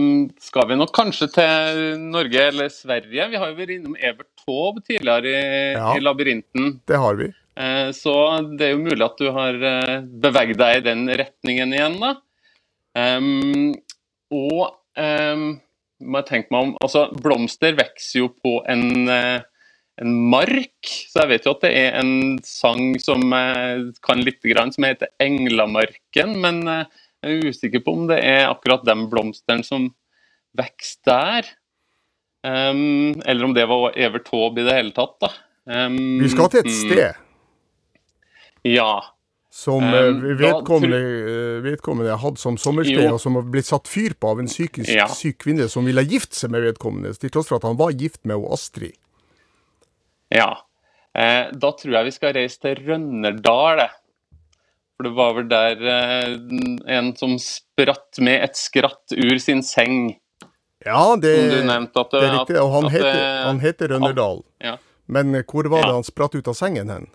[0.46, 3.30] skal vi nok kanskje til Norge eller Sverige.
[3.32, 5.94] Vi har jo vært innom Evert Taube tidligere i, Ja.
[5.98, 6.76] i Labyrinten.
[6.88, 7.32] Det har vi.
[7.60, 8.14] Eh, så
[8.58, 12.16] det er jo mulig at du har eh, beveget deg i den retningen igjen, da.
[13.00, 13.76] Um,
[14.34, 15.44] og um,
[16.02, 19.46] må jeg tenke meg om Altså, blomster vokser jo på en eh,
[20.00, 22.12] en mark, så jeg vet jo at det er en
[22.48, 26.86] sang som jeg kan litt, grann, som heter 'Englamarken', men eh,
[27.24, 29.90] jeg er usikker på om det er akkurat den blomsteren som
[30.58, 31.50] vokser der.
[32.48, 35.30] Um, eller om det var Evert Taube i det hele tatt, da.
[35.68, 37.16] Um, Vi skal til et mm, sted
[38.64, 39.02] Ja.
[39.52, 43.14] som Um, eh, da vedkommende, eh, vedkommende hadde som sommersted, Jo.
[43.14, 45.08] og som har blitt satt fyr på av en psykisk Ja.
[45.08, 48.24] syk kvinne som ville gifte seg med vedkommende, til tross for at han var gift
[48.26, 48.96] med Astrid.
[50.32, 50.62] ja.
[51.16, 53.90] Eh, da tror jeg vi skal reise til Rønnerdal.
[55.00, 56.32] For det var vel der eh,
[56.92, 60.10] en som spratt med et skratt ur sin seng.
[60.84, 61.32] Ja, det,
[61.64, 62.58] nevnte at det er riktig.
[62.60, 64.44] Og han, heter, eh, han heter Rønnerdal.
[64.60, 64.74] ja.
[65.08, 65.96] Men eh, hvor var det Ja.
[66.02, 67.08] han spratt ut av sengen hen?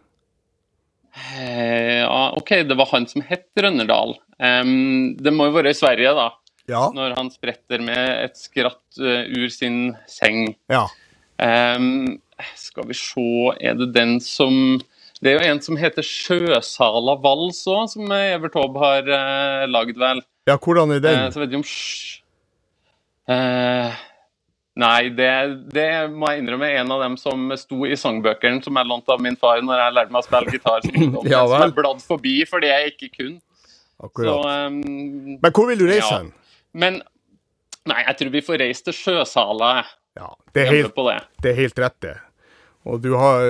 [1.37, 4.17] Eh, ja, OK, det var han som het Rønnerdal.
[4.41, 6.31] Um, det må jo være i Sverige, da.
[6.67, 6.87] Ja.
[6.97, 10.55] Når han spretter med et skratt ur sin seng.
[10.73, 10.87] ja.
[11.37, 12.23] Um,
[12.57, 13.29] skal vi se,
[13.61, 14.81] er det den som
[15.25, 19.97] Det er jo en som heter Sjøsala vals òg, som Evert Taube har eh, lagd,
[20.01, 20.21] vel.
[20.51, 21.33] Ja, hvordan er Eh, den?
[21.33, 22.21] så vet jeg om sj-
[23.33, 23.95] eh,
[24.77, 25.31] Nei, det,
[25.71, 29.13] det må jeg innrømme er en av dem som sto i sangbøkene som jeg lånte
[29.15, 30.83] av min far når jeg lærte meg å spille gitar.
[30.83, 33.39] Som, Ja som jeg bladd forbi fordi jeg ikke kunne.
[33.95, 34.75] Så, Akkurat.
[34.75, 36.19] Men hvor vil du reise ja.
[36.19, 36.33] hen?
[36.75, 36.97] men
[37.87, 39.71] nei, jeg tror vi får reise til Sjøsala.
[40.19, 41.17] Ja, det er helt, det.
[41.47, 42.17] det er helt rett, det.
[42.85, 43.41] Og du, har,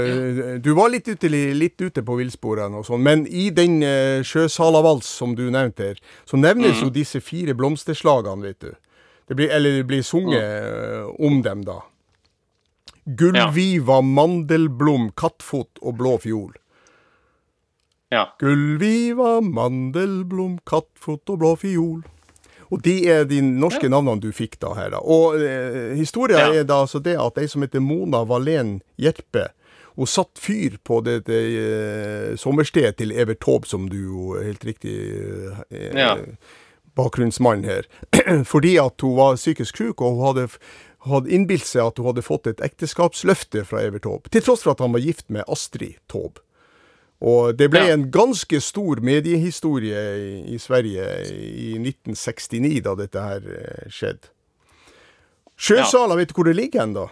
[0.62, 5.08] du var litt ute, litt ute på villsporene og sånn, men i den uh, Sjøsalavals
[5.10, 6.84] som du nevnte her, så nevnes Mm.
[6.84, 8.70] jo disse fire blomsterslagene, vet du.
[9.26, 11.80] Det blir, eller det blir sunget uh, om dem, da.
[13.04, 16.52] Gullviva, mandelblom, kattfot og blå fiol.
[18.14, 18.28] Ja.
[18.38, 22.04] Gullviva, mandelblom, kattfot og blå fiol.
[22.74, 24.90] Og de er de norske navnene du fikk da her.
[24.96, 25.00] da.
[25.00, 26.52] Og eh, historia Ja.
[26.60, 29.48] er da altså det at ei som heter Mona Valen Gjerpe,
[29.94, 34.64] hun satt fyr på det, det eh, sommerstedet til Evert Taube, som du jo helt
[34.66, 34.96] riktig
[35.70, 36.16] eh, Ja.
[36.96, 37.87] bakgrunnsmann her.
[38.52, 40.48] Fordi at hun var psykisk syk, og hun hadde,
[41.10, 44.30] hadde innbilt seg at hun hadde fått et ekteskapsløfte fra Evert Taube.
[44.34, 46.40] Til tross for at han var gift med Astrid Taube.
[47.24, 47.94] Og det ble Ja.
[47.94, 54.28] en ganske stor mediehistorie i, i Sverige i 1969, da dette her eh, skjedde.
[55.56, 57.06] Sjøsala, vet du hvor det ligger hen, da?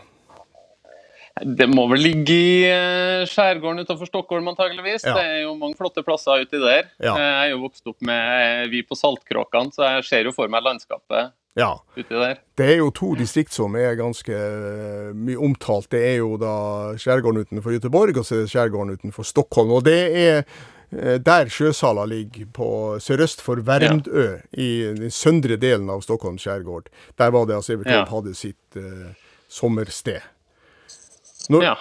[1.43, 5.07] Det må vel ligge i eh, skjærgården utenfor Stockholm, antageligvis.
[5.09, 5.15] Ja.
[5.17, 6.91] Det er jo mange flotte plasser uti der.
[7.01, 7.15] Ja.
[7.15, 10.53] Eh, Jeg er jo vokst opp med vi på Saltkråkene, så jeg ser jo for
[10.53, 11.83] meg landskapet Ja.
[11.97, 12.39] uti der.
[12.57, 15.91] Det er jo to distrikt som er ganske eh, mye omtalt.
[15.93, 16.53] Det er jo da
[16.97, 19.71] skjærgården utenfor Göteborg, og så er det skjærgården utenfor Stockholm.
[19.77, 20.39] Og det er
[20.93, 22.69] eh, der Sjøsala ligger, på
[23.01, 26.89] sørøst for Värmdø, i den søndre delen av Stockholms skjærgård.
[27.19, 28.15] Der var det altså Evertorp Ja.
[28.15, 29.13] hadde sitt uh,
[29.49, 30.21] sommersted.
[31.51, 31.75] Når, Ja.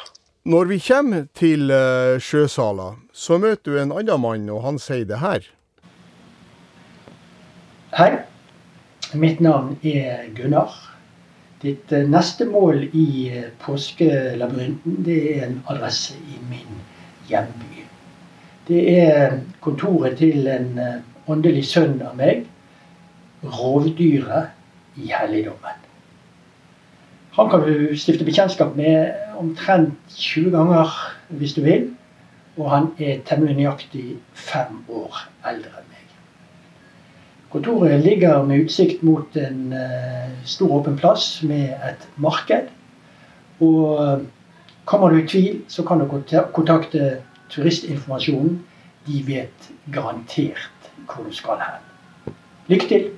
[0.45, 5.05] når vi kommer til uh, Sjøsala, så møter du en annen mann, og han sier
[5.07, 5.47] det her.
[7.97, 8.11] Hei,
[9.17, 10.73] mitt navn er Gunnar.
[11.61, 16.79] Ditt eh, neste mål i eh, påskelabyrinten det er en adresse i min
[17.29, 17.83] hjemby.
[18.67, 20.97] Det er kontoret til en eh,
[21.29, 22.47] åndelig sønn av meg,
[23.43, 25.77] rovdyret i helligdommen.
[27.37, 30.97] Han kan du stifte bekjentskap med omtrent 20 ganger
[31.29, 31.87] hvis du vil,
[32.57, 35.90] og han er temmelig nøyaktig fem år eldre enn.
[37.51, 42.69] Kontoret ligger med utsikt mot en eh, stor åpen plass med et marked.
[43.59, 44.21] Og eh,
[44.87, 46.07] kommer du i tvil, så kan du
[46.55, 47.17] kontakte
[47.51, 48.61] turistinformasjonen.
[49.07, 52.35] De vet garantert hvor du skal hen.
[52.71, 53.09] Lykke til!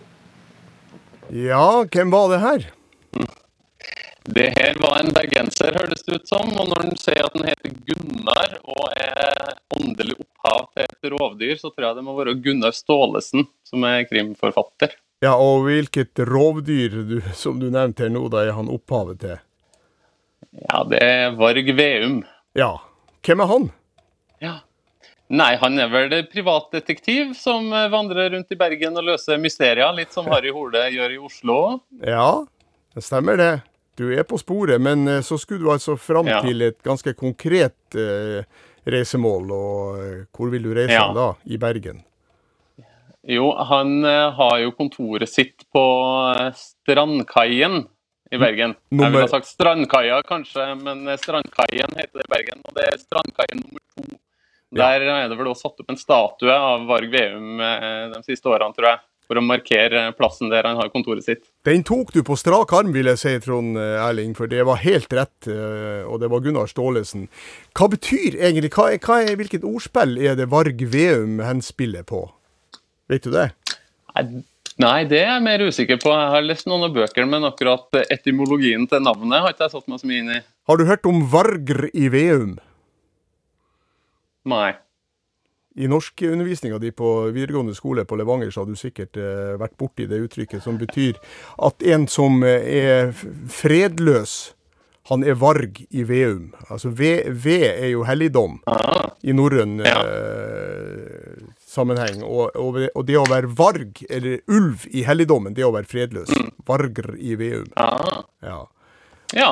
[1.29, 2.71] Ja, hvem var det her?
[4.25, 6.47] Det her var en bergenser, høres det ut som.
[6.55, 11.57] Og når han sier at han heter Gunnar og er åndelig opphav til et rovdyr,
[11.59, 14.95] så tror jeg det må være Gunnar Staalesen, som er krimforfatter.
[15.23, 19.41] Ja, og hvilket rovdyr du, som du nevnte her nå, da er han opphavet til?
[20.69, 22.21] Ja, det er Varg Veum.
[22.55, 22.77] Ja.
[23.23, 23.67] Hvem er han?
[24.43, 24.55] Ja.
[25.33, 30.27] Nei, han er vel privatdetektiv som vandrer rundt i Bergen og løser mysterier, litt som
[30.31, 31.59] Harry Hole gjør i Oslo.
[31.99, 32.45] Ja,
[32.95, 33.51] det stemmer det.
[33.95, 36.41] Du er på sporet, men eh, så skulle du altså fram Ja.
[36.41, 38.43] til et ganske konkret eh,
[38.89, 39.51] reisemål.
[39.53, 41.11] Og eh, hvor vil du reise Ja.
[41.13, 41.33] da?
[41.45, 42.03] I Bergen?
[43.23, 45.83] Jo, han eh, har jo kontoret sitt på
[46.57, 47.85] Strandkaien
[48.33, 48.73] i Bergen.
[48.73, 52.61] Jeg Nummer- ville ha sagt Strandkaia kanskje, men Strandkaien heter det i Bergen.
[52.65, 54.17] Og det er Strandkaien nummer to.
[54.73, 58.73] Der er det vel også satt opp en statue av Varg Veum de siste årene,
[58.73, 58.99] tror jeg.
[59.27, 61.45] For å markere plassen der han har kontoret sitt.
[61.65, 64.81] Den tok du på strak arm, vil jeg si, Trond eh, Erling, for det var
[64.83, 65.47] helt rett.
[65.47, 67.29] eh, Og det var Gunnar Staalesen.
[67.73, 72.25] Hva betyr egentlig hva er, hva er, Hvilket ordspill er det Varg Veum henspiller på?
[73.09, 73.47] Vet du det?
[74.81, 76.11] Nei, det er jeg mer usikker på.
[76.11, 79.75] Jeg har lest noen av bøkene, men akkurat eh, etymologien til navnet har ikke jeg
[79.77, 80.39] satt meg så mye inn i.
[80.67, 82.57] Har du hørt om Vargr i Veum?
[84.49, 84.73] Nei.
[85.75, 90.05] I norskundervisninga di på videregående skole på Levanger, så har du sikkert eh, vært borti
[90.09, 91.17] det uttrykket som betyr
[91.65, 93.15] at en som eh, er
[93.49, 94.53] fredløs,
[95.09, 96.53] han er varg i veum.
[96.69, 98.59] Altså ve, ved er jo helligdom
[99.25, 99.97] i norrøn Ja.
[100.05, 101.41] eh,
[101.73, 102.21] sammenheng.
[102.23, 106.29] Og, og, og det å være varg, eller ulv i helligdommen, det å være fredløs.
[106.69, 107.65] Vargr i veum.
[108.45, 108.61] Ja.
[109.33, 109.51] Ja,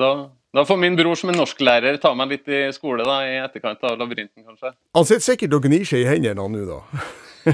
[0.00, 0.10] da,
[0.56, 3.84] da får min bror som er norsklærer ta meg litt i skole da, i etterkant
[3.86, 4.74] av labyrinten, kanskje.
[4.98, 6.80] Han sitter sikkert og gnir seg i hendene nå, da.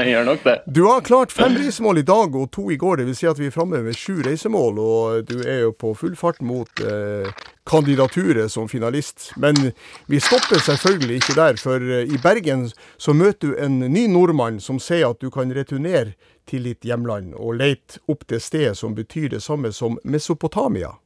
[0.00, 0.54] Jeg gjør nok det.
[0.66, 3.00] Du har klart fem reisemål i dag og to i går.
[3.00, 5.92] Det vil si at vi er framme med sju reisemål, og du er jo på
[5.98, 7.30] full fart mot eh,
[7.70, 9.30] kandidaturet som finalist.
[9.36, 9.70] Men
[10.10, 12.66] vi stopper selvfølgelig ikke der, for eh, i Bergen
[12.98, 16.16] så møter du en ny nordmann som sier at du kan returnere
[16.50, 20.96] til ditt hjemland og lete opp det stedet som betyr det samme som Mesopotamia,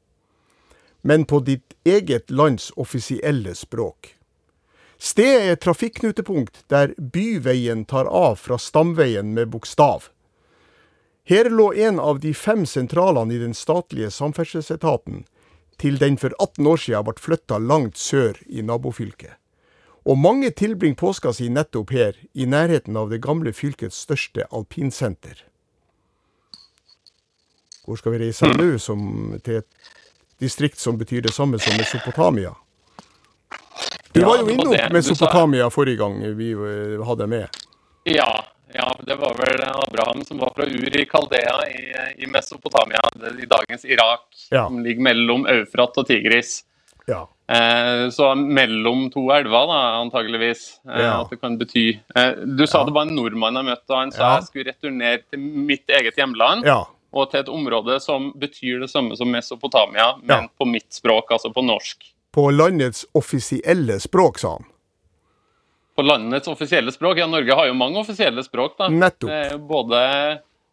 [1.04, 4.14] men på ditt eget lands offisielle språk.
[4.96, 10.08] Stedet er et trafikknutepunkt der byveien tar av fra stamveien med bokstav.
[11.28, 15.26] Her lå en av de fem sentralene i den statlige samferdselsetaten,
[15.76, 19.36] til den for 18 år siden ble flytta langt sør i nabofylket.
[20.08, 25.44] Og mange tilbringer påska si nettopp her, i nærheten av det gamle fylkets største alpinsenter.
[27.84, 29.68] Hvor skal vi reise nå, som til et
[30.40, 32.54] distrikt som betyr det samme som Mesopotamia?
[34.12, 34.74] Du Ja, var jo innom.
[34.92, 37.48] Mesopotamia forrige gang vi eh, hadde med.
[38.04, 38.44] Ja,
[38.74, 41.82] ja, det var vel Abraham som var fra Ur i Kaldea i,
[42.22, 43.00] i Mesopotamia,
[43.42, 44.66] i dagens Irak, Ja.
[44.66, 46.62] som ligger mellom Eufrat og Tigris.
[47.06, 47.24] Ja.
[47.48, 51.82] Eh, så mellom to elver, da, antageligvis, eh, at det kan bety
[52.16, 55.18] eh, Du sa det var en nordmann jeg møtte, og han sa jeg skulle returnere
[55.28, 56.64] til mitt eget hjemland.
[56.64, 56.84] ja.
[57.14, 60.48] Og til et område som betyr det samme som Mesopotamia, men Ja.
[60.58, 62.02] på mitt språk, altså på norsk.
[62.34, 64.64] På landets offisielle språk, sa han.
[65.94, 67.18] På landets offisielle språk.
[67.18, 68.88] Ja, Norge har jo mange offisielle språk, da.
[68.90, 69.30] Nettopp.
[69.30, 70.00] Eh, både,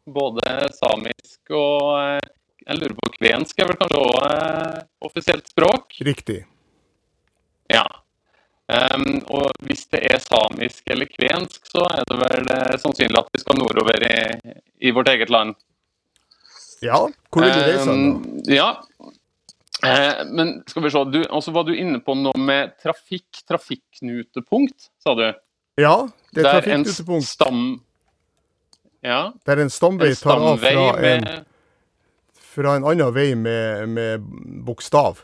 [0.10, 2.20] både samisk og
[2.62, 5.96] Jeg lurer på kvensk er vel kanskje òg eh, offisielt språk?
[6.06, 6.44] Riktig.
[7.74, 7.86] Ja.
[8.72, 13.32] Um, og hvis det er samisk eller kvensk, så er det vel eh, sannsynlig at
[13.34, 14.54] vi skal nordover i,
[14.88, 15.56] i vårt eget land.
[16.82, 16.98] Ja,
[17.30, 17.94] hvor vil du reise da?
[17.94, 18.70] Ehm, ja.
[19.86, 24.92] Eh, men skal vi se, du, også var du inne på noe med trafikk, trafikknutepunkt,
[25.02, 25.28] sa du?
[25.82, 25.96] Ja,
[26.36, 27.64] det er trafikknutepunkt Stam...
[29.02, 31.24] Ja, der en stamvei tar av fra en,
[32.54, 34.28] fra en annen vei med, med
[34.62, 35.24] bokstav.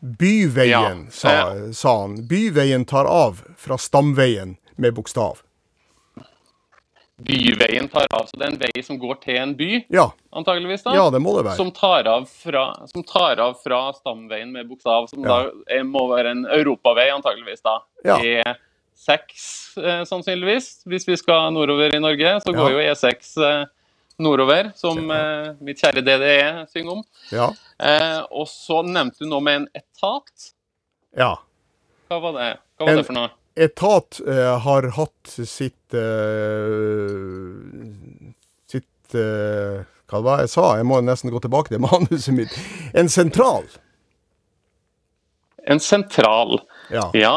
[0.00, 1.32] Byveien, Ja, sa,
[1.72, 2.18] sa han.
[2.28, 5.40] Byveien tar av fra stamveien med bokstav.
[7.24, 8.26] Byveien tar av.
[8.30, 10.94] Så det er en vei som går til en by, Ja, antageligvis da?
[10.94, 11.56] ja det må det være.
[11.56, 15.28] Som tar, av fra, som tar av fra stamveien med bokstav, som Ja.
[15.28, 17.78] da er, må være en europavei, antageligvis da.
[18.04, 18.16] Ja.
[18.18, 20.82] E6, eh, sannsynligvis.
[20.86, 23.64] Hvis vi skal nordover i Norge, så går jo E6 eh,
[24.20, 27.04] nordover, som eh, mitt kjære DDE synger om.
[27.32, 30.50] Ja, Eh, og så nevnte du noe med en etat.
[31.16, 31.36] ja.
[32.10, 33.30] Hva var det, Hva var En- det for noe?
[33.54, 36.00] Etat eh, har hatt sitt eh,
[38.70, 40.66] Sitt eh, Hva var det jeg sa?
[40.78, 42.54] Jeg må nesten gå tilbake til manuset mitt.
[42.94, 43.66] En sentral.
[45.66, 46.60] En sentral.
[46.90, 47.10] Ja.
[47.14, 47.34] Ja.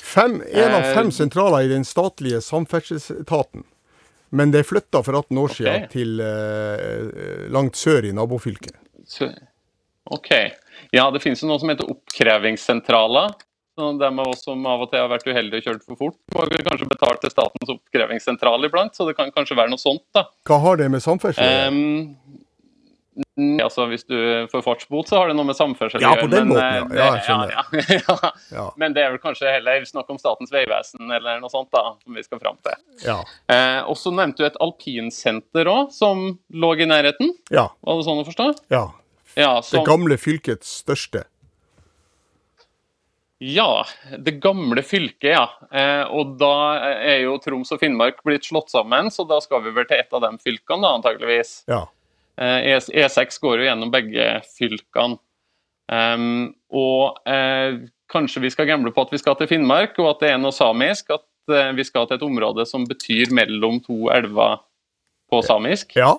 [0.00, 3.64] Fem, en av fem Eh, sentraler i den statlige samferdselsetaten.
[4.30, 5.88] Men det er flytta for 18 år siden okay.
[5.92, 8.76] til eh, langt sør i nabofylket.
[10.04, 10.30] OK.
[10.90, 13.34] Ja, det finnes jo noe som heter oppkrevingssentraler.
[13.78, 16.18] Så de av oss som av og til har vært uheldige og kjørt for fort,
[16.34, 18.96] må kanskje betale til Statens oppkrevingssentral iblant.
[18.98, 20.26] Så det kan kanskje være noe sånt, da.
[20.48, 21.70] Hva har det med samferdsel å gjøre?
[23.36, 24.16] Mm, altså, Hvis du
[24.52, 26.84] får fartsbot, så har det noe med samferdsel Ja, på den men, måten, ja.
[26.84, 27.56] eh, Ja, jeg skjønner.
[28.08, 28.66] Ja, ja.
[28.80, 32.16] Men det er vel kanskje heller snakk om Statens vegvesen eller noe sånt da, som
[32.16, 32.78] vi skal fram til.
[33.04, 33.18] Ja.
[33.50, 37.34] Eh, og så nevnte du et alpinsenter òg, som lå i nærheten.
[37.52, 37.68] ja.
[37.86, 38.48] Var det sånn å forstå?
[38.72, 38.86] ja.
[39.30, 41.22] Det som, gamle fylkets største.
[43.40, 43.86] Ja,
[44.20, 45.46] det gamle fylket, ja.
[45.72, 46.52] Eh, og da
[47.00, 50.12] er jo Troms og Finnmark blitt slått sammen, så da skal vi vel til et
[50.12, 51.54] av de fylkene, da, antageligvis.
[51.70, 51.86] Ja.
[52.36, 55.16] Eh, E- E6 går jo gjennom begge fylkene.
[55.90, 57.80] Um, og eh,
[58.12, 60.54] kanskje vi skal gamble på at vi skal til Finnmark, og at det er noe
[60.54, 61.08] samisk.
[61.16, 64.60] At eh, vi skal til et område som betyr mellom to elver
[65.32, 65.96] på samisk.
[65.98, 66.12] Ja.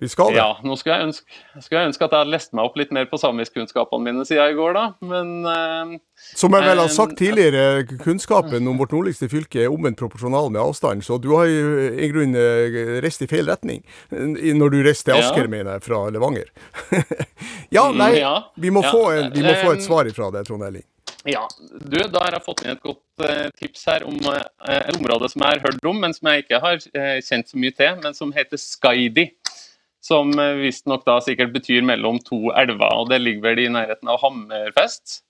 [0.00, 0.38] Vi skal det.
[0.40, 2.92] Ja, nå skulle jeg, ønske, skulle jeg ønske at jeg hadde lest meg opp litt
[2.96, 4.84] mer på samiskkunnskapene mine siden i går, da.
[5.04, 5.92] Men uh,
[6.32, 10.48] Som jeg vel har Eh, sagt tidligere, kunnskapen om vårt nordligste fylke er omvendt proporsjonal
[10.50, 15.10] med avstand, så du har i grunnen eh, reist i feil retning når du reiste
[15.10, 15.26] til Ja.
[15.28, 16.48] Asker, mener jeg, fra Levanger.
[17.76, 18.34] ja, nei, Mm, ja.
[18.56, 20.86] vi må, Ja, få, en, vi må få et svar ifra deg, Trond Elling.
[21.28, 24.40] Ja, du, da har jeg fått inn et godt eh, tips her om eh,
[24.78, 27.60] et område som jeg har hørt om, men som jeg ikke har eh, kjent så
[27.60, 29.26] mye til, men som heter Skaidi.
[30.00, 34.08] Som uh, visstnok da sikkert betyr mellom to elver, og det ligger vel i nærheten
[34.08, 35.20] av Hammerfest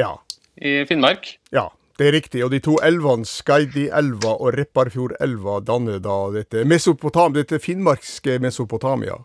[0.00, 0.14] Ja.
[0.56, 1.34] i Finnmark.
[1.52, 2.44] Ja, det er riktig.
[2.44, 9.20] Og de to elvene, Skaidi-elva og Repparfjordelva, danner da dette Mesopotam, dette finnmarkske Mesopotamia,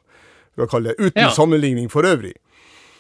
[0.55, 1.29] for å kalle det, uten Ja.
[1.31, 2.35] sammenligning for øvrig.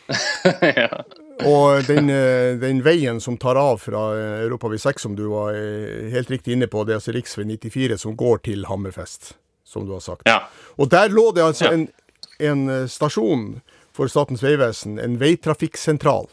[0.81, 1.03] ja.
[1.45, 5.53] Og den, eh, den veien som tar av fra Europa Europavei 6, som du var
[5.55, 7.45] eh, helt riktig inne på, det er altså rv.
[7.59, 9.35] 94 som går til Hammerfest,
[9.69, 10.25] som du har sagt.
[10.25, 10.41] ja.
[10.81, 11.73] Og der lå det altså Ja.
[11.77, 11.87] en,
[12.39, 13.61] en eh, stasjon
[13.93, 16.29] for Statens vegvesen, en veitrafikksentral.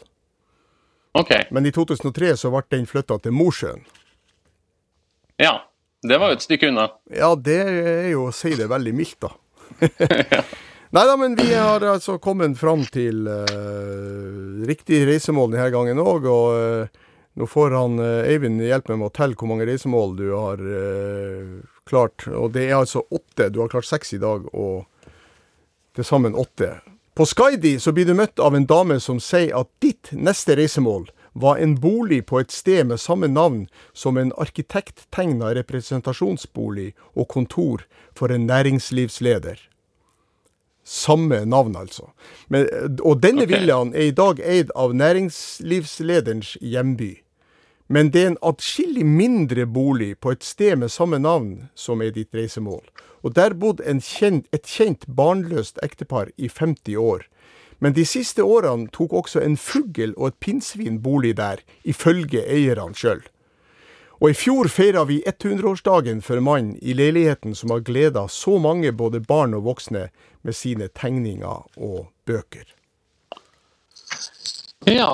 [1.17, 1.45] Okay.
[1.51, 3.83] Men i 2003 så ble den flytta til Mosjøen.
[5.37, 5.59] Ja.
[6.07, 6.83] Det var jo et stykke unna.
[7.09, 9.31] Ja, det er jo å si det veldig mildt, da.
[10.95, 16.27] Nei da, men vi har altså kommet fram til uh, riktig reisemål denne gangen òg.
[16.29, 17.01] Og uh,
[17.41, 20.61] nå får han uh, Eivind hjelpe meg med å telle hvor mange reisemål du har
[20.61, 21.49] eh,
[21.87, 22.27] klart.
[22.27, 23.49] Og det er altså åtte.
[23.49, 24.85] Du har klart seks i dag, og
[25.97, 26.77] til sammen åtte.
[27.17, 31.07] På Skaidi så blir du møtt av en dame som sier at ditt neste reisemål
[31.37, 37.85] var en bolig på et sted med samme navn som en arkitekttegna representasjonsbolig og kontor
[38.17, 39.57] for en næringslivsleder.
[40.87, 42.09] Samme navn, altså.
[42.47, 42.69] Men,
[43.01, 43.57] og denne okay.
[43.57, 47.17] villaen er i dag eid av næringslivslederens hjemby.
[47.87, 52.11] Men det er en atskillig mindre bolig på et sted med samme navn som er
[52.15, 52.83] ditt reisemål.
[53.23, 57.23] Og der bodde et kjent barnløst ektepar i 50 år.
[57.79, 62.97] Men de siste årene tok også en fugl og et pinnsvin bolig der, ifølge eierne
[62.97, 63.21] sjøl.
[64.17, 68.91] Og i fjor feira vi 100-årsdagen for mannen i leiligheten som har gleda så mange,
[68.91, 70.07] både barn og voksne,
[70.41, 72.65] med sine tegninger og bøker.
[74.87, 75.11] Ja.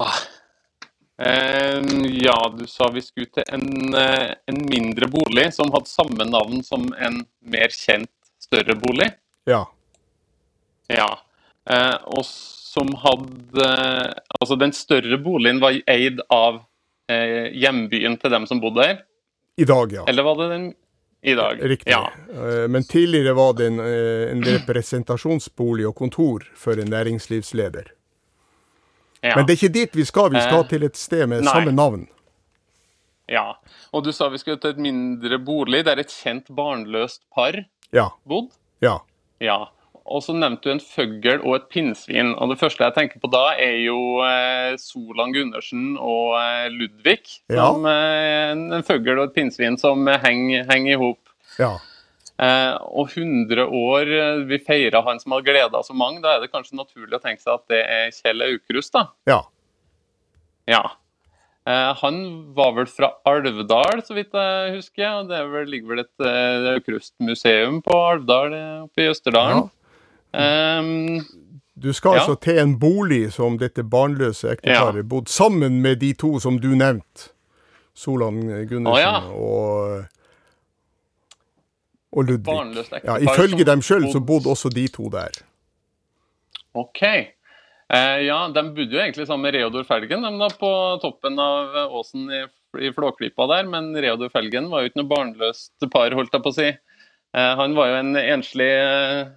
[1.21, 6.25] Eh, ja, du sa vi skulle til en, eh, en mindre bolig som hadde samme
[6.25, 8.09] navn som en mer kjent,
[8.41, 9.11] større bolig.
[9.45, 9.67] Ja.
[10.89, 11.11] Ja.
[11.69, 13.69] Eh, og som hadde
[14.41, 16.63] Altså, den større boligen var eid av
[17.07, 18.97] eh, hjembyen til dem som bodde der.
[19.55, 20.03] I dag, ja.
[20.09, 20.65] Eller var det den
[21.21, 21.61] i dag?
[21.61, 21.93] Riktig.
[21.93, 22.09] Ja.
[22.67, 27.93] Men tidligere var det en, en representasjonsbolig og kontor for en næringslivsleder.
[29.23, 29.35] Ja.
[29.37, 30.29] Men det er ikke dit vi skal.
[30.33, 31.51] Vi skal Eh, til et sted med nei.
[31.53, 32.07] samme navn.
[33.29, 33.53] ja.
[33.93, 37.53] Og du sa vi skulle til et mindre bolig der et kjent barnløst par
[37.93, 38.09] Ja.
[38.27, 38.51] bodde?
[38.81, 38.97] Ja.
[39.39, 39.65] Ja.
[40.05, 42.33] Og så nevnte du en føggel og et pinnsvin.
[42.35, 47.21] Og det første jeg tenker på da, er jo eh, Solan Gundersen og eh, Ludvig.
[47.49, 47.69] Ja.
[47.71, 51.19] Som eh, en, føggel og et pinnsvin som henger heng i hop.
[51.59, 51.77] ja.
[52.41, 56.21] Eh, og 100 år eh, vi feirer han som har gleda så mange.
[56.23, 59.05] Da er det kanskje naturlig å tenke seg at det er Kjell Aukrust, da.
[59.29, 59.39] Ja.
[60.69, 60.81] Ja.
[61.69, 62.17] Eh, han
[62.57, 65.07] var vel fra Alvdal, så vidt jeg husker.
[65.21, 68.57] og Det er vel, ligger vel et eh, Aukrust-museum på Alvdal
[68.87, 69.69] oppe i Østerdalen.
[70.33, 71.21] Ehm,
[71.75, 72.19] Du skal Ja.
[72.19, 76.75] altså til en bolig som dette barnløse ekteparet bodde sammen med de to som du
[76.75, 77.31] nevnte.
[77.95, 79.19] Solan Gundersen oh, ja.
[79.33, 80.05] og,
[82.13, 83.01] og Ludvig.
[83.03, 85.31] Ja, ifølge dem sjøl så bodde- også de to der.
[86.73, 87.01] OK.
[87.93, 90.69] Eh, ja, de bodde jo egentlig sammen med Reodor Felgen de da, på
[91.03, 92.39] toppen av eh, åsen i,
[92.87, 96.53] i Flåklypa der, men Reodor Felgen var jo ikke noe barnløst par, holdt jeg på
[96.53, 96.69] å si.
[96.71, 99.27] Eh, han var jo en enslig, eh,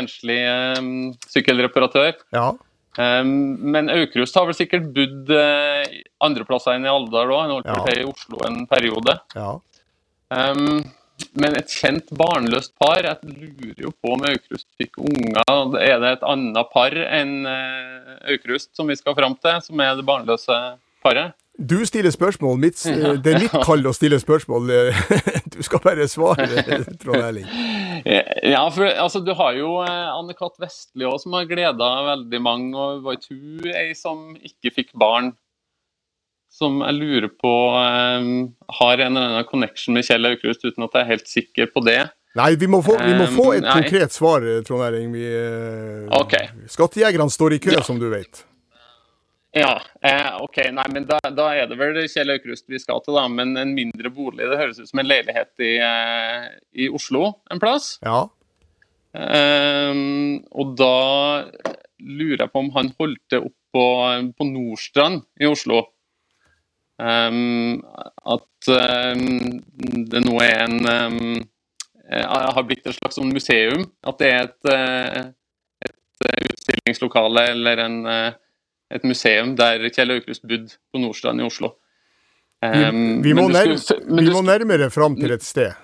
[0.00, 0.38] enslig
[0.78, 0.94] um,
[1.32, 2.14] sykkelreparatør.
[2.36, 2.50] Ja.
[2.96, 5.82] Um, men Aukrust har vel sikkert bodd uh,
[6.24, 7.42] andre plasser enn i Alvdal òg.
[7.42, 7.82] Han holdt Ja.
[7.90, 9.18] til i Oslo en periode.
[9.36, 9.50] ja.
[10.32, 10.80] Um,
[11.40, 15.78] men et kjent barnløst par Jeg lurer jo på om Aukrust fikk unger.
[15.80, 19.96] Er det et annet par enn uh, Aukrust som vi skal fram til, som er
[19.96, 20.60] det barnløse
[21.04, 21.36] paret?
[21.56, 22.58] Du stiller spørsmål.
[22.60, 22.82] Mitt,
[23.24, 24.72] det er mitt kall å stille spørsmål.
[25.56, 26.44] Du skal bare svare,
[27.00, 27.46] Trond Erling.
[28.44, 30.58] Ja, for altså, du har jo eh, Anne-Kat.
[30.60, 32.76] Vestli også, som har gleda veldig mange.
[32.76, 35.32] og Var ikke hun ei som ikke fikk barn?
[36.56, 38.28] Som jeg lurer på um,
[38.78, 41.82] har en eller annen connection med Kjell Aukrust, uten at jeg er helt sikker på
[41.84, 41.98] det.
[42.36, 45.12] Nei, vi må få, vi må få et Um, konkret svar, Trond Erling.
[45.12, 46.34] Vi, eh, Ok.
[46.72, 47.82] Skattejegerne står i kø, Ja.
[47.84, 48.42] som du vet.
[49.56, 50.58] Ja, eh, ok.
[50.76, 53.24] Nei, men da, da er det vel Kjell Aukrust vi skal til, da.
[53.32, 54.44] Men en mindre bolig.
[54.44, 57.98] Det høres ut som en leilighet i, eh, i Oslo en plass.
[58.04, 58.26] Ja.
[59.16, 60.92] Ehm, og da
[62.04, 63.84] lurer jeg på om han holdt det opp på,
[64.36, 65.86] på Nordstrand i Oslo.
[67.02, 67.82] Ehm,
[68.24, 69.60] at ehm,
[70.10, 71.40] det nå er en ehm,
[72.08, 73.84] eh, har blitt et slags sånn museum.
[74.06, 77.98] At det er et, eh, et eh, utstillingslokale eller en,
[78.96, 81.74] et museum der Kjell Aukrust bodde på Nordstrand i Oslo.
[82.66, 82.86] Vi,
[83.22, 85.74] vi, må, men vi må nærmere fram til et sted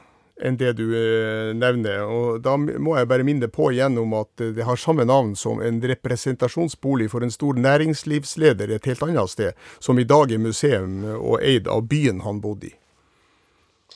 [0.42, 2.02] enn det du eh, nevner.
[2.04, 5.34] Og da må jeg bare minne på igjen om at eh, det har samme navn
[5.38, 10.42] som en representasjonsbolig for en stor næringslivsleder et helt annet sted, som i dag er
[10.42, 12.76] museum og eid av byen han bodde i.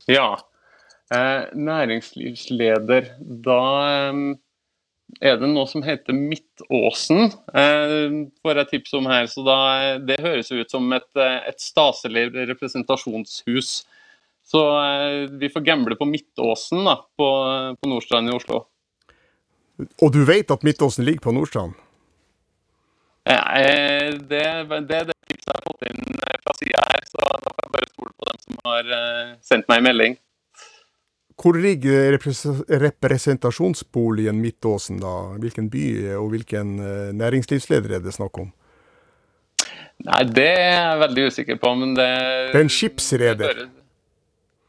[0.07, 0.37] Ja.
[1.13, 3.13] Eh, næringslivsleder.
[3.43, 4.23] Da eh,
[5.23, 9.27] er det noe som heter Midtåsen, eh, får jeg tips om her.
[9.31, 9.59] Så da,
[10.03, 13.85] det høres ut som et, eh, et staselig representasjonshus.
[14.47, 17.27] Så eh, vi får gamble på Midtåsen da, på,
[17.81, 18.61] på Nordstrand i Oslo.
[20.01, 21.75] Og du vet at Midtåsen ligger på Nordstrand?
[23.27, 24.45] Eh, det,
[24.87, 27.65] det er det tipset jeg har fått inn eh, fra sida her, så da får
[27.65, 28.93] jeg bare stole på dem som har
[29.49, 30.15] sendt meg en melding.
[31.37, 32.15] Hvor ligger
[32.81, 35.35] representasjonsboligen Midtåsen, da?
[35.43, 35.83] Hvilken by
[36.17, 36.71] og hvilken
[37.19, 38.47] næringslivsleder er det snakk om?
[40.07, 42.07] Nei, det er jeg veldig usikker på, men det
[42.53, 43.61] Det er en skipsreder.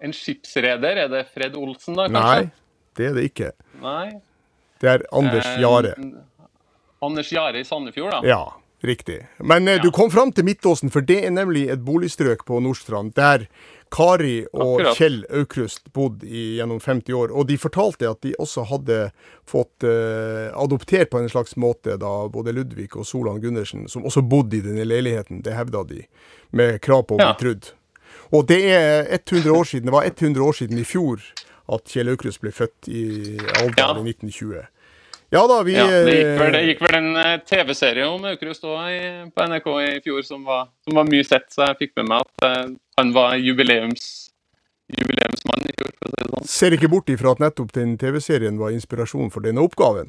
[0.01, 0.97] En skipsreder?
[1.05, 2.45] Er det Fred Olsen, da, kanskje?
[2.47, 2.51] Nei,
[2.99, 3.53] det er det ikke.
[3.83, 4.21] Nei.
[4.79, 5.95] Det er Anders Eh, Jare.
[7.03, 8.21] Anders Jare i Sandefjord, da.
[8.27, 8.43] Ja,
[8.87, 9.21] riktig.
[9.39, 13.15] Men eh, du kom fram til Midtåsen, for det er nemlig et boligstrøk på Nordstrand
[13.19, 13.47] der
[13.91, 14.99] Kari og Akkurat.
[14.99, 17.31] Kjell Aukrust bodde i gjennom 50 år.
[17.33, 18.99] Og de fortalte at de også hadde
[19.49, 24.23] fått eh, adoptert på en slags måte da både Ludvig og Solan Gundersen, som også
[24.29, 26.03] bodde i denne leiligheten, det hevda de,
[26.53, 27.35] med krav på å bli Ja.
[27.41, 27.71] trudd.
[28.33, 31.23] Og det er 100 år siden, det var 100 år siden i fjor
[31.73, 33.03] at Kjell Aukrust ble født i
[33.61, 34.05] alderen Ja.
[34.05, 34.67] i 1920.
[35.31, 38.25] Ja da, vi Ja, det, gikk vel, det eh, gikk vel en eh, TV-serie om
[38.25, 41.93] Aukrust òg på NRK i fjor som var, som var mye sett, så jeg fikk
[42.01, 44.07] med meg at eh, han var jubileums,
[44.89, 45.93] jubileumsmann i fjor.
[45.99, 46.49] for å si det sånn.
[46.49, 50.09] ser ikke bort ifra at nettopp den TV-serien var inspirasjonen for denne oppgaven.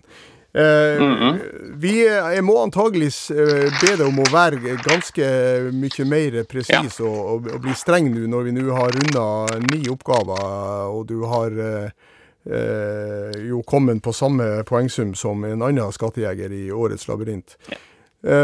[0.54, 1.36] Eh,
[1.78, 5.28] Vi eh, jeg må antagelig eh, be deg om å være ganske
[5.76, 9.26] mye mer presis og, og, og bli streng nå når vi nå har runda
[9.70, 16.56] ni oppgaver, og du har eh, jo kommet på samme poengsum som en annen skattejeger
[16.56, 17.58] i årets labyrint.
[17.70, 17.78] Ja.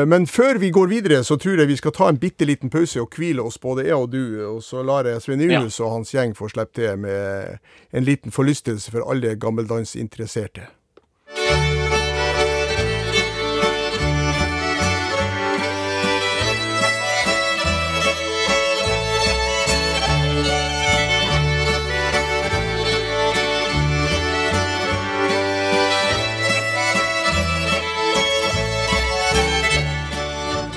[0.08, 3.02] men før vi går videre, så tror jeg vi skal ta en bitte liten pause
[3.02, 4.22] og hvile oss, både jeg og du.
[4.54, 5.66] Og så lar jeg Sven ja.
[5.66, 7.58] og hans gjeng få slippe til med
[7.92, 10.70] en liten forlystelse for alle gammeldansinteresserte.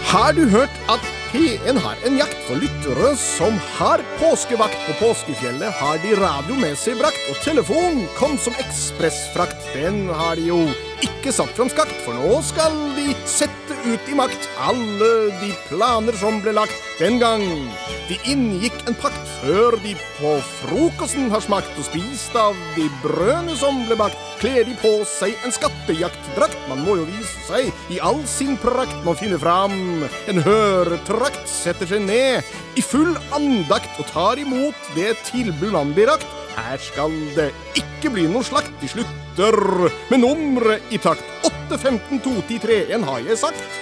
[0.09, 5.69] Har du hørt at P1 har en jakt for lyttere som har påskevakt på påskefjellet?
[5.83, 9.69] Har de radio med seg brakt, og telefon kom som ekspressfrakt.
[9.75, 10.63] Den har de jo
[11.05, 16.17] ikke satt fram skakt, for nå skal de sette ut i makt alle de planer
[16.19, 17.45] som ble lagt den gang
[18.09, 20.31] de inngikk en pakt før de på
[20.63, 24.17] frokosten har smakt og spist av de brødene som ble bakt.
[24.41, 28.97] Kler de på seg en skattejaktdrakt, man må jo vise seg i all sin prakt.
[29.05, 29.77] Man finner fram
[30.31, 36.09] en høretrakt, setter seg ned i full andakt og tar imot det tilbud man blir
[36.15, 36.38] rakt.
[36.59, 38.73] Her skal det ikke bli noe slakt.
[38.83, 39.59] De slutter
[40.11, 41.23] med nummeret i takt.
[41.47, 43.79] 8, 15, 2, 10, 3, 1 har jeg sagt.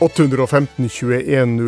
[0.00, 1.58] 815 21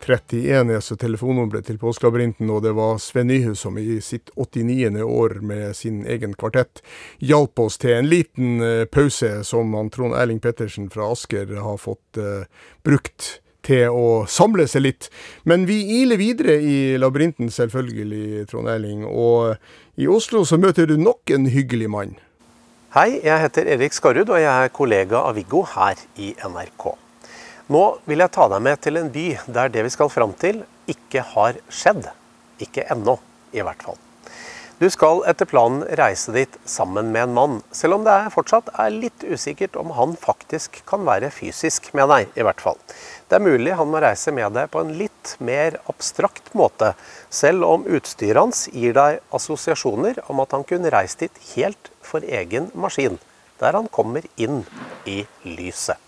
[0.00, 5.02] 031 er så telefonnummeret til Påskelabyrinten, og det var Sven Nyhus som i sitt 89.
[5.04, 6.80] år med sin egen kvartett
[7.20, 11.76] hjalp oss til en liten uh, pause som han Trond Erling Pettersen fra Asker har
[11.84, 12.48] fått uh,
[12.80, 13.28] brukt
[13.60, 15.10] til å samle seg litt.
[15.44, 19.04] Men vi iler videre i labyrinten, selvfølgelig, Trond Erling.
[19.04, 22.16] Og i Oslo så møter du nok en hyggelig mann.
[22.96, 27.01] Hei, jeg heter Erik Skarrud, og jeg er kollega av Viggo her i NRK.
[27.70, 30.64] Nå vil jeg ta deg med til en by der det vi skal fram til,
[30.90, 32.08] ikke har skjedd.
[32.62, 33.18] Ikke ennå,
[33.54, 34.00] i hvert fall.
[34.82, 38.72] Du skal etter planen reise dit sammen med en mann, selv om det er fortsatt
[38.82, 42.80] er litt usikkert om han faktisk kan være fysisk med deg, i hvert fall.
[43.30, 46.96] Det er mulig han må reise med deg på en litt mer abstrakt måte,
[47.30, 52.26] selv om utstyret hans gir deg assosiasjoner om at han kunne reist dit helt for
[52.26, 53.22] egen maskin,
[53.62, 54.64] der han kommer inn
[55.06, 56.00] i lyset.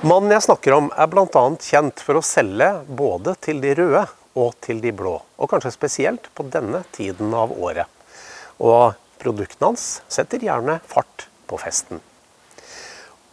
[0.00, 1.42] Mannen jeg snakker om er bl.a.
[1.60, 4.06] kjent for å selge både til de røde
[4.40, 7.84] og til de blå, og kanskje spesielt på denne tiden av året.
[8.56, 12.00] Og produktene hans setter gjerne fart på festen.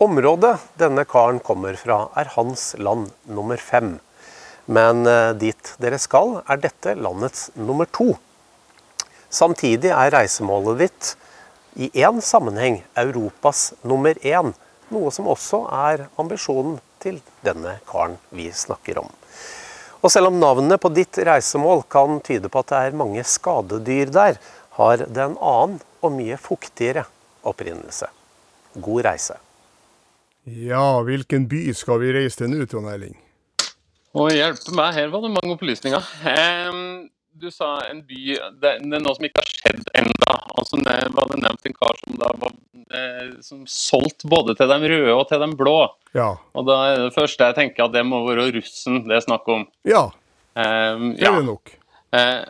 [0.04, 3.98] Området denne karen kommer fra er hans land nummer fem.
[4.68, 8.14] Men eh, dit dere skal, er dette landets nummer to.
[9.32, 11.14] Samtidig er reisemålet ditt
[11.80, 14.54] i én sammenheng Europas nummer én
[14.94, 19.12] noe som også er ambisjonen til denne karen vi snakker om.
[20.00, 24.14] Og selv om navnet på ditt reisemål kan tyde på at det er mange skadedyr
[24.16, 24.40] der,
[24.80, 27.04] har det en annen og mye fuktigere
[27.44, 28.08] opprinnelse.
[28.80, 29.36] God reise.
[30.48, 33.18] Ja, hvilken by skal vi reise til nå, Trond Erling?
[34.16, 36.06] Å hjelpe meg, her var det mange opplysninger.
[36.72, 37.10] Um,
[37.40, 38.24] du sa en by
[38.62, 40.36] det, det, er noe som ikke har skjedd ennå.
[40.60, 42.54] Altså, det var det nevnt en kar som da var
[43.00, 45.78] eh, som solgt både til de røde og til de blå.
[46.18, 46.30] Ja.
[46.54, 49.48] Og da er det første jeg tenker at det må være russen det er snakk
[49.52, 49.68] om.
[49.88, 50.08] Ja,
[50.56, 51.76] um, det er det nok.
[52.18, 52.44] Eh,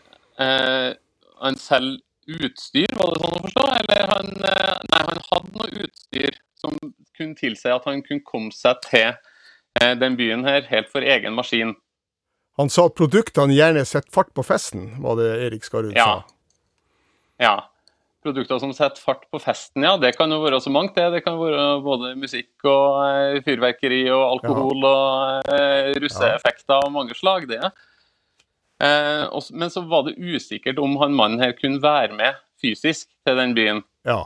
[0.46, 0.92] eh,
[1.40, 3.66] han selger utstyr, var det sånn å forstå?
[3.80, 6.76] Eller han eh, Nei, han hadde noe utstyr som
[7.18, 11.38] kunne tilsi at han kunne komme seg til eh, den byen her helt for egen
[11.38, 11.76] maskin.
[12.60, 16.05] Han sa at produktene gjerne setter fart på festen, var det Erik Skarud ja.
[16.05, 16.39] sa.
[17.39, 17.53] Ja.
[18.20, 19.93] Produkter som setter fart på festen, ja.
[19.97, 21.05] Det kan jo være så mangt, det.
[21.14, 24.91] Det kan være både musikk og eh, fyrverkeri og alkohol ja.
[24.91, 27.72] og eh, russeeffekter av mange slag, det.
[28.84, 33.07] Eh, også, men så var det usikkert om han mannen her kunne være med fysisk
[33.28, 33.84] til den byen.
[34.07, 34.26] Ja.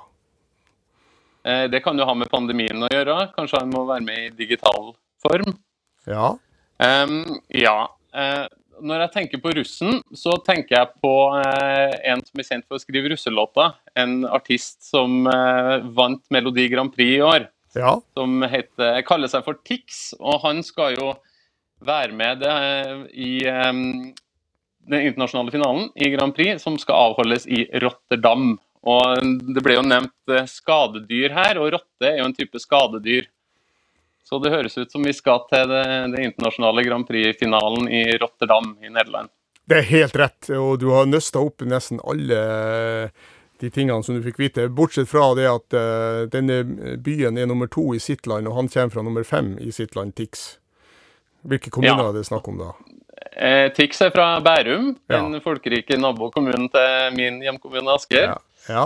[1.46, 3.28] Eh, det kan jo ha med pandemien å gjøre.
[3.38, 5.54] Kanskje han må være med i digital form.
[6.10, 6.34] Ja.
[6.82, 7.78] Um, ja.
[8.14, 8.46] Eh,
[8.84, 12.78] når jeg tenker på russen, så tenker jeg på eh, en som er kjent for
[12.78, 13.76] å skrive russelåter.
[14.00, 17.48] En artist som eh, vant Melodi Grand Prix i år.
[17.78, 17.96] Ja.
[18.18, 20.12] Som heter, kaller seg for Tix.
[20.20, 21.14] Og han skal jo
[21.84, 22.46] være med
[23.12, 24.14] i den
[24.94, 28.54] internasjonale finalen i Grand Prix, som skal avholdes i Rotterdam.
[28.88, 29.26] Og
[29.58, 33.28] Det ble jo nevnt skadedyr her, og rotte er jo en type skadedyr.
[34.24, 38.74] Så det høres ut som vi skal til det, det internasjonale Grand Prix-finalen i Rotterdam
[38.82, 39.32] i Nederland.
[39.68, 42.40] Det er helt rett, og du har nøsta opp nesten alle
[43.64, 44.68] de tingene som du fikk vite.
[44.68, 46.64] Bortsett fra det at uh, denne
[47.04, 49.96] byen er nummer to i sitt land, og han kommer fra nummer fem i sitt
[49.96, 50.58] land, Tix.
[51.48, 52.10] Hvilke kommuner ja.
[52.10, 52.74] er det snakk om da?
[53.36, 55.20] Eh, Tix er fra Bærum, ja.
[55.20, 58.34] den folkerike nabokommunen til min hjemkommune Asker.
[58.34, 58.38] Ja.
[58.68, 58.86] ja.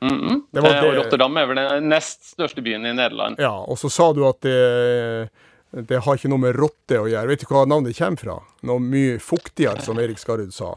[0.00, 0.40] Mm -hmm.
[0.50, 0.88] det det...
[0.88, 3.36] Og Rotterdam er vel den nest største byen i Nederland.
[3.38, 5.28] Ja, og så sa du at det,
[5.70, 7.26] det har ikke noe med rotte å gjøre.
[7.28, 8.36] Vet du hva navnet kommer fra?
[8.62, 10.74] Noe mye fuktigere, som Erik Skarud sa.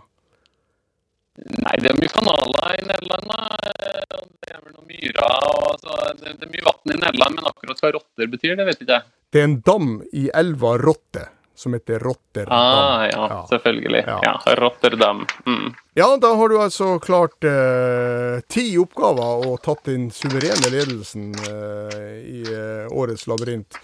[1.39, 3.31] Nei, det er mye kanaler i Nederland.
[4.39, 5.23] Det er vel noen myrer.
[5.23, 8.65] Og, altså, det, det, er mye vann i Nederland, men akkurat hva rotter betyr, det
[8.67, 9.11] vet ikke jeg.
[9.29, 11.27] Det er en dam i elva Rotte
[11.59, 12.53] som heter Rotterdam.
[12.55, 13.39] Ah, ja, ja.
[13.49, 14.03] selvfølgelig.
[14.07, 14.19] Ja.
[14.23, 15.25] ja Rotterdam.
[15.45, 15.73] Mm.
[15.93, 22.13] Ja, da har du altså klart eh, ti oppgaver og tatt den suverene ledelsen eh,
[22.23, 23.75] i eh, årets labyrint.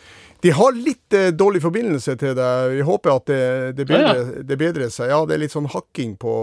[0.45, 2.75] De har litt eh, dårlig forbindelse til deg.
[2.77, 3.43] Vi håper at det,
[3.79, 5.09] det, bedrer, ja, det, bedrer, seg.
[5.09, 6.35] Ja, det er litt sånn hakking på,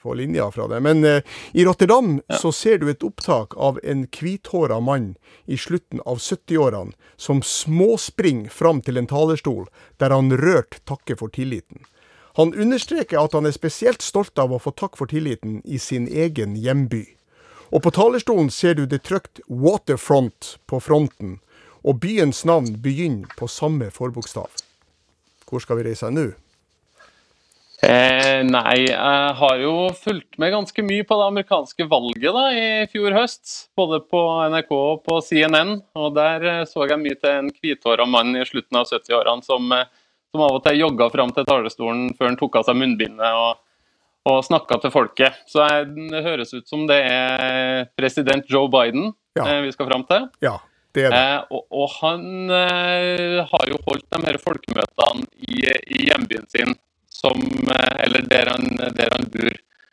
[0.00, 0.78] på linja fra det.
[0.84, 1.20] Men eh,
[1.52, 5.16] i Rotterdam så ser du et opptak av en hvithåra mann
[5.50, 9.66] i slutten av 70-årene som småspring fram til en talerstol
[9.98, 11.82] der han rørt takker for tilliten.
[12.38, 16.06] Han understreker at han er spesielt stolt av å få takk for tilliten i sin
[16.06, 17.02] egen hjemby.
[17.74, 21.40] Og på talerstolen ser du det trykt 'Waterfront' på fronten
[21.82, 24.50] og byens navn begynner på samme forbokstav.
[25.48, 26.30] Hvor skal vi reise nå?
[27.80, 32.66] Eh, nei, jeg har jo fulgt med ganske mye på det amerikanske valget da, i
[32.92, 33.54] fjor høst.
[33.78, 34.20] Både på
[34.52, 35.78] NRK og på CNN.
[35.96, 39.72] Og der eh, så jeg mye til en hvithåra mann i slutten av 70-årene som,
[39.76, 39.88] eh,
[40.30, 43.62] som, av og til jogga fram til talerstolen før han tok av seg munnbindet og,
[44.28, 45.40] og snakka til folket.
[45.48, 49.46] Så det høres ut som det er president Joe Biden ja.
[49.46, 50.28] eh, vi skal fram til.
[50.44, 50.58] Ja,
[50.94, 51.16] det det.
[51.16, 55.64] Eh, og, og, han eh, har jo holdt de her folkemøtene i,
[55.96, 56.76] i hjembyen sin,
[57.20, 59.50] som, eh, eller der han, der han, bor.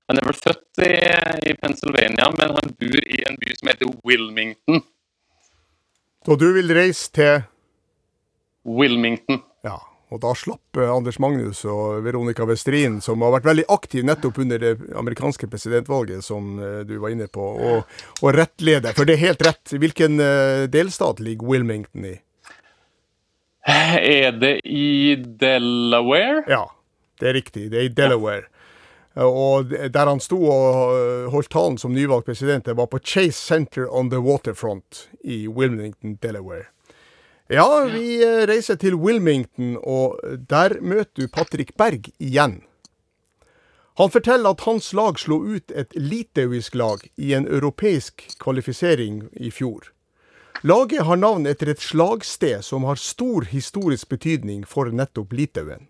[0.07, 0.93] Han er vel født i,
[1.51, 4.81] i, Pennsylvania, men han bor i en by som heter Wilmington.
[6.27, 7.43] Og du vil reise til
[8.67, 9.43] Wilmington.
[9.67, 9.79] Ja.
[10.07, 14.39] Og da slapp eh, Anders Magnus og Veronica Westrin, som har vært veldig aktiv nettopp
[14.39, 18.95] under det amerikanske presidentvalget, som eh, du var inne på, og, og rettlede.
[18.95, 19.75] For det er helt rett.
[19.75, 20.15] Hvilken
[20.71, 22.15] delstat ligger Wilmington i?
[23.67, 26.45] Er det i Delaware?
[26.47, 26.63] Ja,
[27.19, 27.67] det er riktig.
[27.71, 28.47] Det er i Delaware.
[29.17, 33.87] Og der han sto og holdt talen som nyvalgt president, det var på Chase Center
[33.89, 36.67] on the Waterfront i Wilmington, Delaware.
[37.49, 42.59] Ja, vi eh, reiser til Wilmington, og der møter du Patrick Berg igjen.
[43.97, 49.49] Han forteller at hans lag slo ut et litauisk lag i en europeisk kvalifisering i
[49.49, 49.87] fjor.
[50.61, 55.87] Laget har navn etter et slagsted som har stor historisk betydning for nettopp Litauen.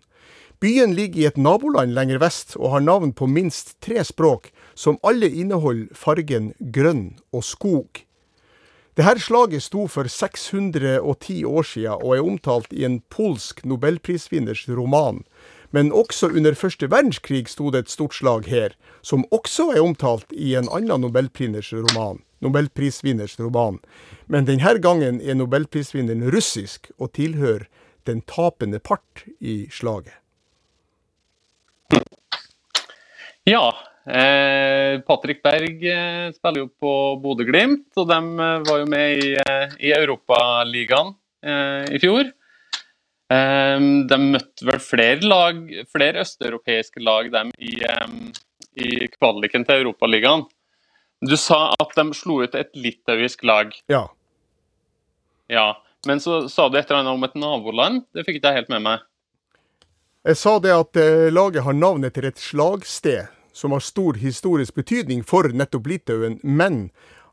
[0.60, 4.98] Byen ligger i et naboland lenger vest og har navn på minst tre språk, som
[5.06, 8.00] alle inneholder fargen grønn og skog.
[8.98, 15.22] Dette slaget sto for 610 år siden og er omtalt i en polsk nobelprisvinners roman.
[15.70, 20.26] Men også under første verdenskrig sto det et stort slag her, som også er omtalt
[20.34, 22.18] i en annen roman.
[22.40, 23.78] Nobelprisvinners roman.
[24.26, 27.68] Men denne gangen er nobelprisvinneren russisk og tilhører
[28.06, 30.18] den tapende part i slaget.
[33.48, 33.70] Ja,
[34.08, 39.34] Eh, Patrick Berg eh, spiller jo på Bodø-Glimt, og de eh, var jo med i,
[39.36, 41.12] eh, i Europaligaen
[41.44, 42.30] eh, i fjor.
[43.28, 43.76] Eh,
[44.08, 45.60] de møtte vel flere, lag,
[45.92, 47.76] flere østeuropeiske lag dem i,
[48.80, 50.48] i kvaliken til Europaligaen.
[51.20, 53.76] Du sa at de slo ut et litauisk lag.
[53.92, 54.06] Ja.
[55.52, 58.04] Ja, Men så sa du et eller annet om et naboland.
[58.14, 59.08] Det fikk ikke jeg helt med meg.
[60.28, 61.00] Jeg sa det at
[61.32, 63.26] laget har navnet til et slagsted
[63.58, 66.88] som har stor historisk betydning for nettopp Litauen, men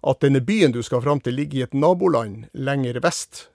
[0.05, 3.47] at denne byen du skal fram til, ligger i et naboland lenger vest,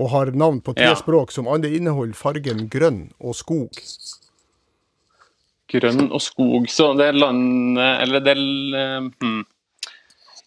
[0.00, 0.96] og har navn på tre ja.
[0.96, 3.80] språk som alle inneholder fargen grønn og skog.
[5.72, 9.44] Grønn og skog, så det landet Eller det hmm.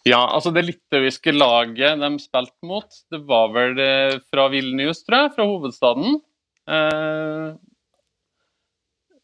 [0.08, 5.26] Ja, altså det litauiske laget de spilte mot, det var vel eh, fra Vilnius, tror
[5.26, 6.16] jeg, fra hovedstaden.
[6.64, 7.50] Eh,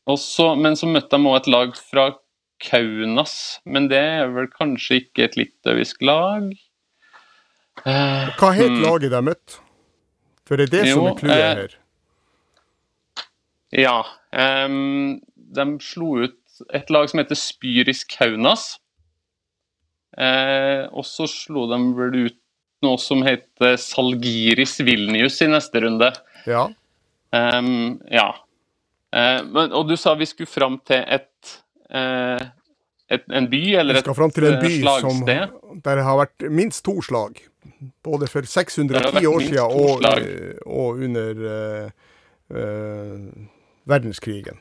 [0.07, 2.11] også, men så møtte de òg et lag fra
[2.63, 6.49] Kaunas, men det er vel kanskje ikke et litauisk lag?
[7.85, 8.83] Uh, Hva het hmm.
[8.85, 9.61] laget de møtte?
[10.47, 11.77] For det er det jo, som er clouet uh, her.
[13.77, 13.99] Ja.
[14.33, 15.19] Um,
[15.57, 18.77] de slo ut et lag som heter Spyris Kaunas.
[20.17, 22.41] Uh, og så slo de vel ut
[22.87, 26.13] noe som heter Salgiris Vilnius i neste runde.
[26.49, 26.69] Ja.
[27.35, 28.31] Um, ja.
[29.17, 31.36] Men, og du sa vi skulle fram til et eh,
[31.91, 35.51] et, en by eller Vi et skal fram til en by eh, som, der
[36.01, 37.39] det har vært minst to slag.
[38.07, 41.91] Både for 610 år siden og, eh, og under eh,
[42.55, 43.47] eh,
[43.87, 44.59] verdenskrigen.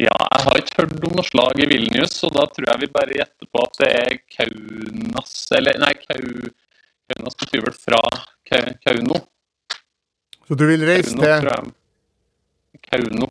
[0.00, 2.88] Ja, jeg har ikke hørt om noe slag i Vilnius, så da tror jeg vi
[2.96, 6.24] bare gjetter på at det er Kaunas Eller nei, Kau,
[7.12, 8.00] Kaunas betyr vel fra
[8.50, 9.20] Kau- Kauno.
[10.48, 11.70] Så du vil reise Kauno, til.
[12.90, 13.30] Kauno.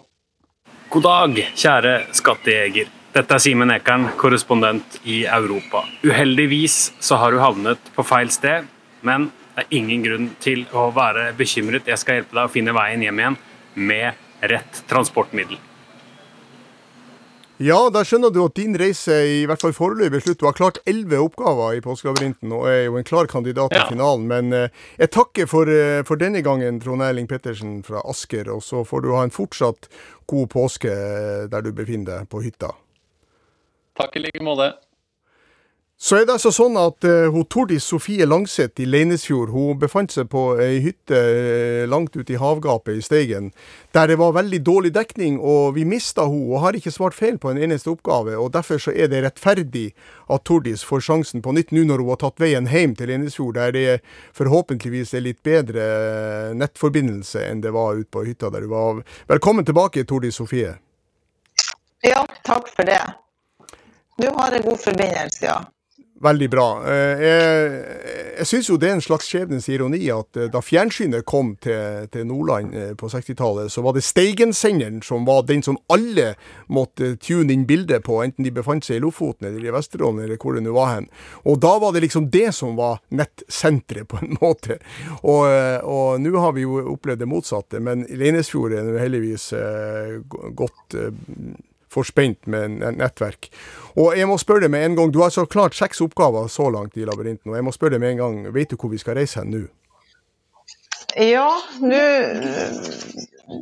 [0.93, 2.89] God dag, kjære skattejeger.
[3.15, 5.79] Dette er Simen Ekern, korrespondent i Europa.
[6.05, 8.67] Uheldigvis så har du havnet på feil sted,
[9.01, 9.25] men
[9.55, 11.89] det er ingen grunn til å være bekymret.
[11.89, 13.39] Jeg skal hjelpe deg å finne veien hjem igjen
[13.89, 15.57] med rett transportmiddel.
[17.63, 20.39] Ja, da skjønner du at din reise i hvert fall foreløpig er slutt.
[20.41, 23.87] Du har klart elleve oppgaver i Påskelabyrinten og er jo en klar kandidat til Ja.
[23.87, 24.25] finalen.
[24.27, 28.49] Men eh, jeg takker for, eh, for denne gangen, Trond Erling Pettersen fra Asker.
[28.51, 29.87] Og så får du ha en fortsatt
[30.27, 32.73] god påske eh, der du befinner deg på hytta.
[33.95, 34.73] Takk i like måte.
[36.03, 40.11] Så er det altså sånn at uh, hun Tordis Sofie Langseth i Leinesfjord hun befant
[40.11, 43.45] seg på ei hytte eh, langt ute i havgapet i Steigen,
[43.95, 47.37] der det var veldig dårlig dekning, og vi mista hun og har ikke svart feil
[47.39, 48.33] på en eneste oppgave.
[48.35, 49.85] og Derfor så er det rettferdig
[50.27, 53.55] at Tordis får sjansen på nytt nå når hun har tatt veien hjem til Leinesfjord,
[53.55, 53.93] der det
[54.35, 58.99] forhåpentligvis er litt bedre eh, nettforbindelse enn det var ute på hytta der hun var.
[59.31, 60.75] Velkommen tilbake, Tordis Sofie.
[62.03, 62.99] Ja, takk for det.
[64.19, 65.61] Du har en god forbindelse, ja.
[66.23, 66.67] Veldig bra.
[66.87, 67.71] Eh, Jeg,
[68.37, 72.07] jeg syns jo det er en slags skjebnens ironi at eh, da fjernsynet kom til,
[72.13, 76.33] til Nordland eh, på 60-tallet, så var det Steigen-senderen som var den som alle
[76.71, 80.39] måtte tune inn bildet på, enten de befant seg i Lofoten eller i Vesterålen eller
[80.39, 81.09] hvor det nå var hen.
[81.43, 84.79] Og da var det liksom det som var nettsenteret, på en måte.
[85.21, 85.43] Og,
[85.83, 89.51] og nå har vi jo opplevd det motsatte, men Leinesfjord er nå heldigvis
[90.55, 90.97] godt
[91.93, 93.49] forspent med nettverk.
[93.95, 96.69] Og jeg må spørre deg med en gang, du har så klart seks oppgaver så
[96.73, 99.01] langt i labyrinten, og jeg må spørre deg med en gang, vet du hvor vi
[99.01, 99.63] skal reise hen nå?
[101.15, 101.49] Ja,
[101.81, 102.01] nå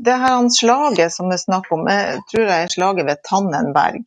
[0.05, 4.03] Det her slaget som det er snakk om, jeg tror jeg er slaget ved Tannenberg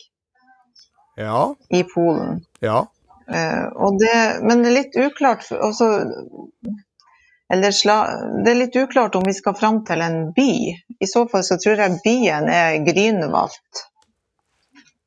[1.21, 2.45] Ja, i Polen.
[2.61, 2.87] ja.
[3.25, 5.87] Uh, det, men det er litt uklart også,
[7.53, 7.97] eller sla,
[8.45, 10.51] Det er litt uklart om vi skal fram til en by.
[11.01, 13.57] I så fall så tror jeg byen er Grünwald,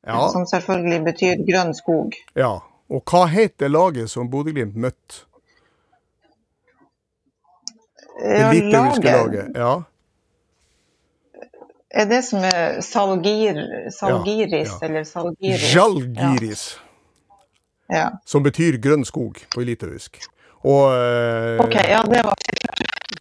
[0.08, 2.18] Ja, som selvfølgelig betyr grønn skog.
[2.36, 2.58] ja.
[2.88, 5.26] Og hva het det laget som Bodø-Glimt møtte?
[8.22, 9.49] Det Ja, litauiske laget laget.
[9.55, 9.74] Ja.
[11.91, 13.60] er det som er Salgir,
[13.91, 14.88] Salgiris, ja.
[14.88, 15.76] eller Salgiris?
[15.76, 16.80] Jalgiris.
[17.89, 18.10] Ja.
[18.26, 20.20] som betyr grønn skog på litauisk.
[20.64, 22.36] Og eh, OK, ja, det var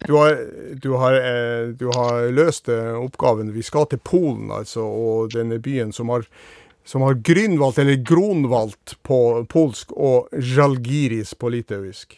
[0.07, 0.37] du, har,
[0.75, 3.53] du, har, eh, du har løst eh, oppgaven.
[3.53, 6.27] Vi skal til Polen, altså, og denne byen som har
[6.87, 9.19] som har Grünwald, eller Gronwald på
[9.51, 12.15] polsk, og Jalgiris på litauisk.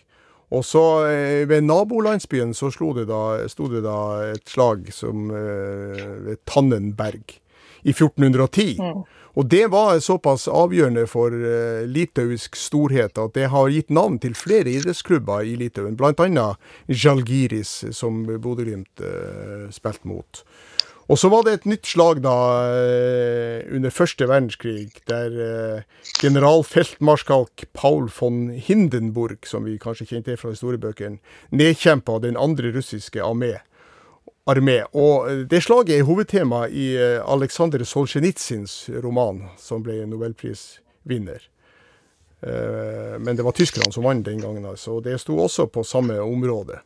[0.53, 3.99] Og så eh, ved nabolandsbyen så slo det da, sto det da
[4.32, 7.38] et slag som eh, ved Tannenberg
[7.82, 8.78] i 1410.
[9.39, 14.34] Og det var såpass avgjørende for eh, litauisk storhet at det har gitt navn til
[14.38, 16.49] flere idrettsklubber i Litauen, bl.a.
[16.89, 20.43] Jalgiris, som Bodø-Glimt eh, spilte mot.
[21.10, 22.36] Og så var det et nytt slag da
[22.70, 25.88] eh, under første verdenskrig, der eh,
[26.22, 31.18] generalfeltmarskalk Paul von Hindenburg, som vi kanskje kjente fra historiebøkene,
[31.49, 33.55] nedkjempa den andre russiske armé.
[34.45, 34.84] armé.
[34.93, 36.93] Og eh, det slaget er hovedtema i
[37.26, 41.49] Aleksandr Solzjenitsyns roman, som ble nobelprisvinner.
[42.39, 44.93] Men det var tyskerne som vant den gangen, altså.
[44.95, 46.78] Og det sto også på samme område.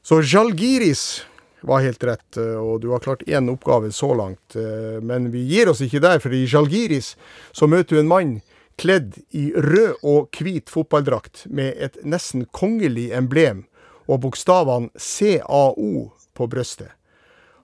[0.00, 1.26] Så Žalgiris
[1.66, 4.56] var helt rett, eh, og du har klart én oppgave så langt.
[4.56, 7.14] eh, Men vi gir oss ikke der, for i Jalgiris
[7.52, 8.42] så møter du en mann
[8.76, 13.64] kledd i rød og hvit fotballdrakt med et nesten kongelig emblem
[14.08, 16.90] og bokstavene CAO på brystet.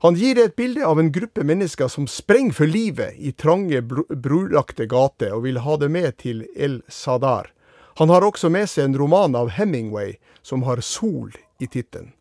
[0.03, 3.83] Han gir deg et bilde av en gruppe mennesker som sprenger for livet i trange,
[3.83, 7.51] bro- brolagte gater, og vil ha det med til El Sadar.
[7.99, 12.15] Han har også med seg en roman av Hemingway som har sol i tittelen.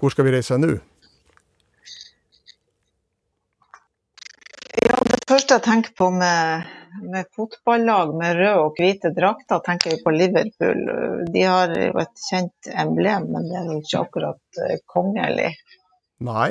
[0.00, 0.70] Hvor skal vi reise nå?
[4.80, 6.70] Ja, det første jeg tenker på med,
[7.04, 10.80] med fotballag med røde og hvite drakter, tenker jeg på Liverpool.
[11.34, 15.52] De har jo et kjent emblem, men det er jo ikke akkurat eh, kongelig.
[16.24, 16.50] Nei.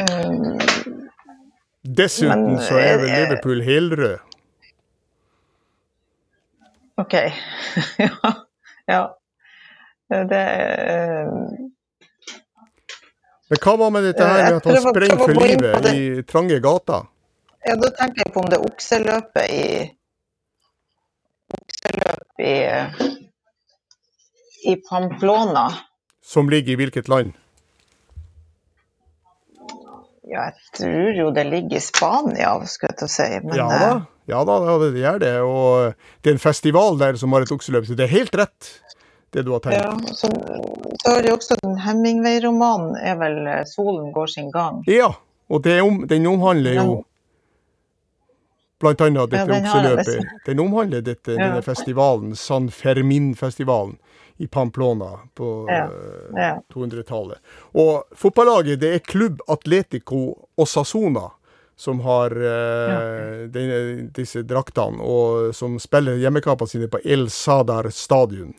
[0.00, 0.56] Um,
[1.84, 4.16] Dessuten Men, så er vel eh, Liverpool helrød.
[7.04, 7.14] OK.
[8.06, 8.32] ja.
[8.88, 9.02] ja.
[10.10, 11.28] Det er,
[13.50, 17.08] Men hva var med dette her med at han sprang for livet i trange gater?
[17.66, 19.64] Ja, da tenker jeg på om det er okseløpet i
[21.50, 22.54] Okseløp i
[24.70, 25.66] i Pamplona.
[26.22, 27.32] Som ligger i hvilket land?
[30.30, 33.28] Ja, jeg tror jo det ligger i Spania, skulle jeg til å si.
[33.48, 35.34] Men ja da, eh, ja da, det gjør det.
[35.42, 38.70] Og det er en festival der som har et okseløp, så det er helt rett,
[39.32, 39.78] det du har tenkt.
[39.78, 40.28] ja, så,
[41.02, 44.82] så har de også den Hemingway-romanen er vel eh, 'Solen går sin gang'.
[44.86, 45.12] Ja,
[45.48, 47.04] og det om, den omhandler jo
[48.80, 50.30] blant annet dette ja, okseløpet.
[50.46, 51.38] Den omhandler dette, Ja.
[51.48, 53.98] denne festivalen, San Fermin-festivalen
[54.40, 56.54] i Pamplona på Ja, eh, ja.
[56.74, 57.38] 200-tallet.
[57.74, 61.30] Og fotballaget, det er Klubb Atletico Osasona
[61.76, 68.54] som har eh, denne, disse draktene, og som spiller hjemmekampene sine på El Sadar stadion.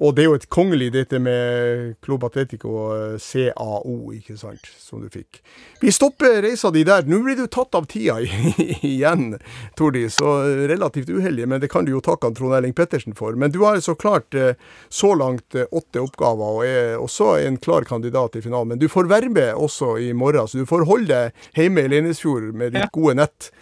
[0.00, 5.02] Og det er jo et kongelig, dette med Club Atletico eh, CAO, ikke sant, som
[5.02, 5.42] du fikk.
[5.82, 7.04] Vi stopper reisa di der.
[7.04, 9.34] Nå blir du tatt av tida igjen,
[9.76, 10.38] Tordi, så
[10.70, 13.36] relativt uheldig, men det kan du jo takke Trond Erling Pettersen for.
[13.36, 14.56] Men du har så klart eh,
[14.88, 18.72] så langt eh, åtte oppgaver, og er også en klar kandidat til finalen.
[18.72, 21.92] Men du får være med også i morgen, så du får holde deg hjemme i
[21.92, 23.52] Leinesfjord med ditt gode nett.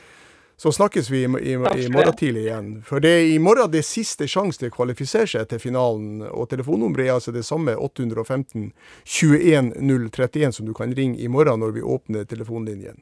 [0.58, 2.70] Så snakkes vi i, i, i morgen tidlig igjen.
[2.82, 6.24] For det er i morgen det er siste sjanse til å kvalifisere seg til finalen.
[6.32, 8.72] Og telefonnummeret er altså det samme, 815
[9.04, 12.98] 21 031, som du kan ringe i morgen når vi åpner telefonlinjen.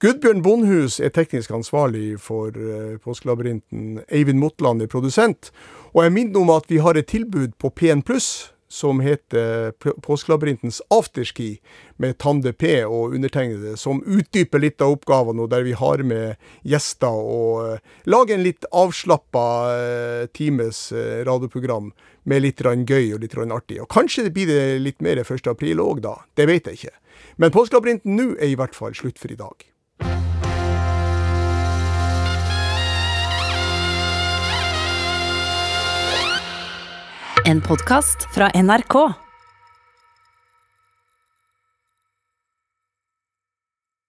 [0.00, 4.04] Gudbjørn Bondhus er teknisk ansvarlig for uh, Påskelabyrinten.
[4.08, 5.52] Eivind Motland er produsent.
[5.92, 9.72] Og jeg minner om at vi har et tilbud på P1 Pluss som heter
[10.04, 11.56] Påskelabyrintens afterski,
[11.96, 16.36] med Tande P og undertegnede, som utdyper litt av oppgavene, og der vi har med
[16.68, 21.90] gjester og uh, lager en litt avslappa uh, times uh, radioprogram
[22.28, 23.80] med litt gøy og litt artig.
[23.82, 25.48] Og kanskje det blir det litt mer 1.
[25.48, 26.18] april òg, da.
[26.36, 26.94] Det vet jeg ikke.
[27.36, 29.64] Men Påskelabyrinten nå er i hvert fall slutt for i dag.
[37.48, 39.27] En podkast fra NRK.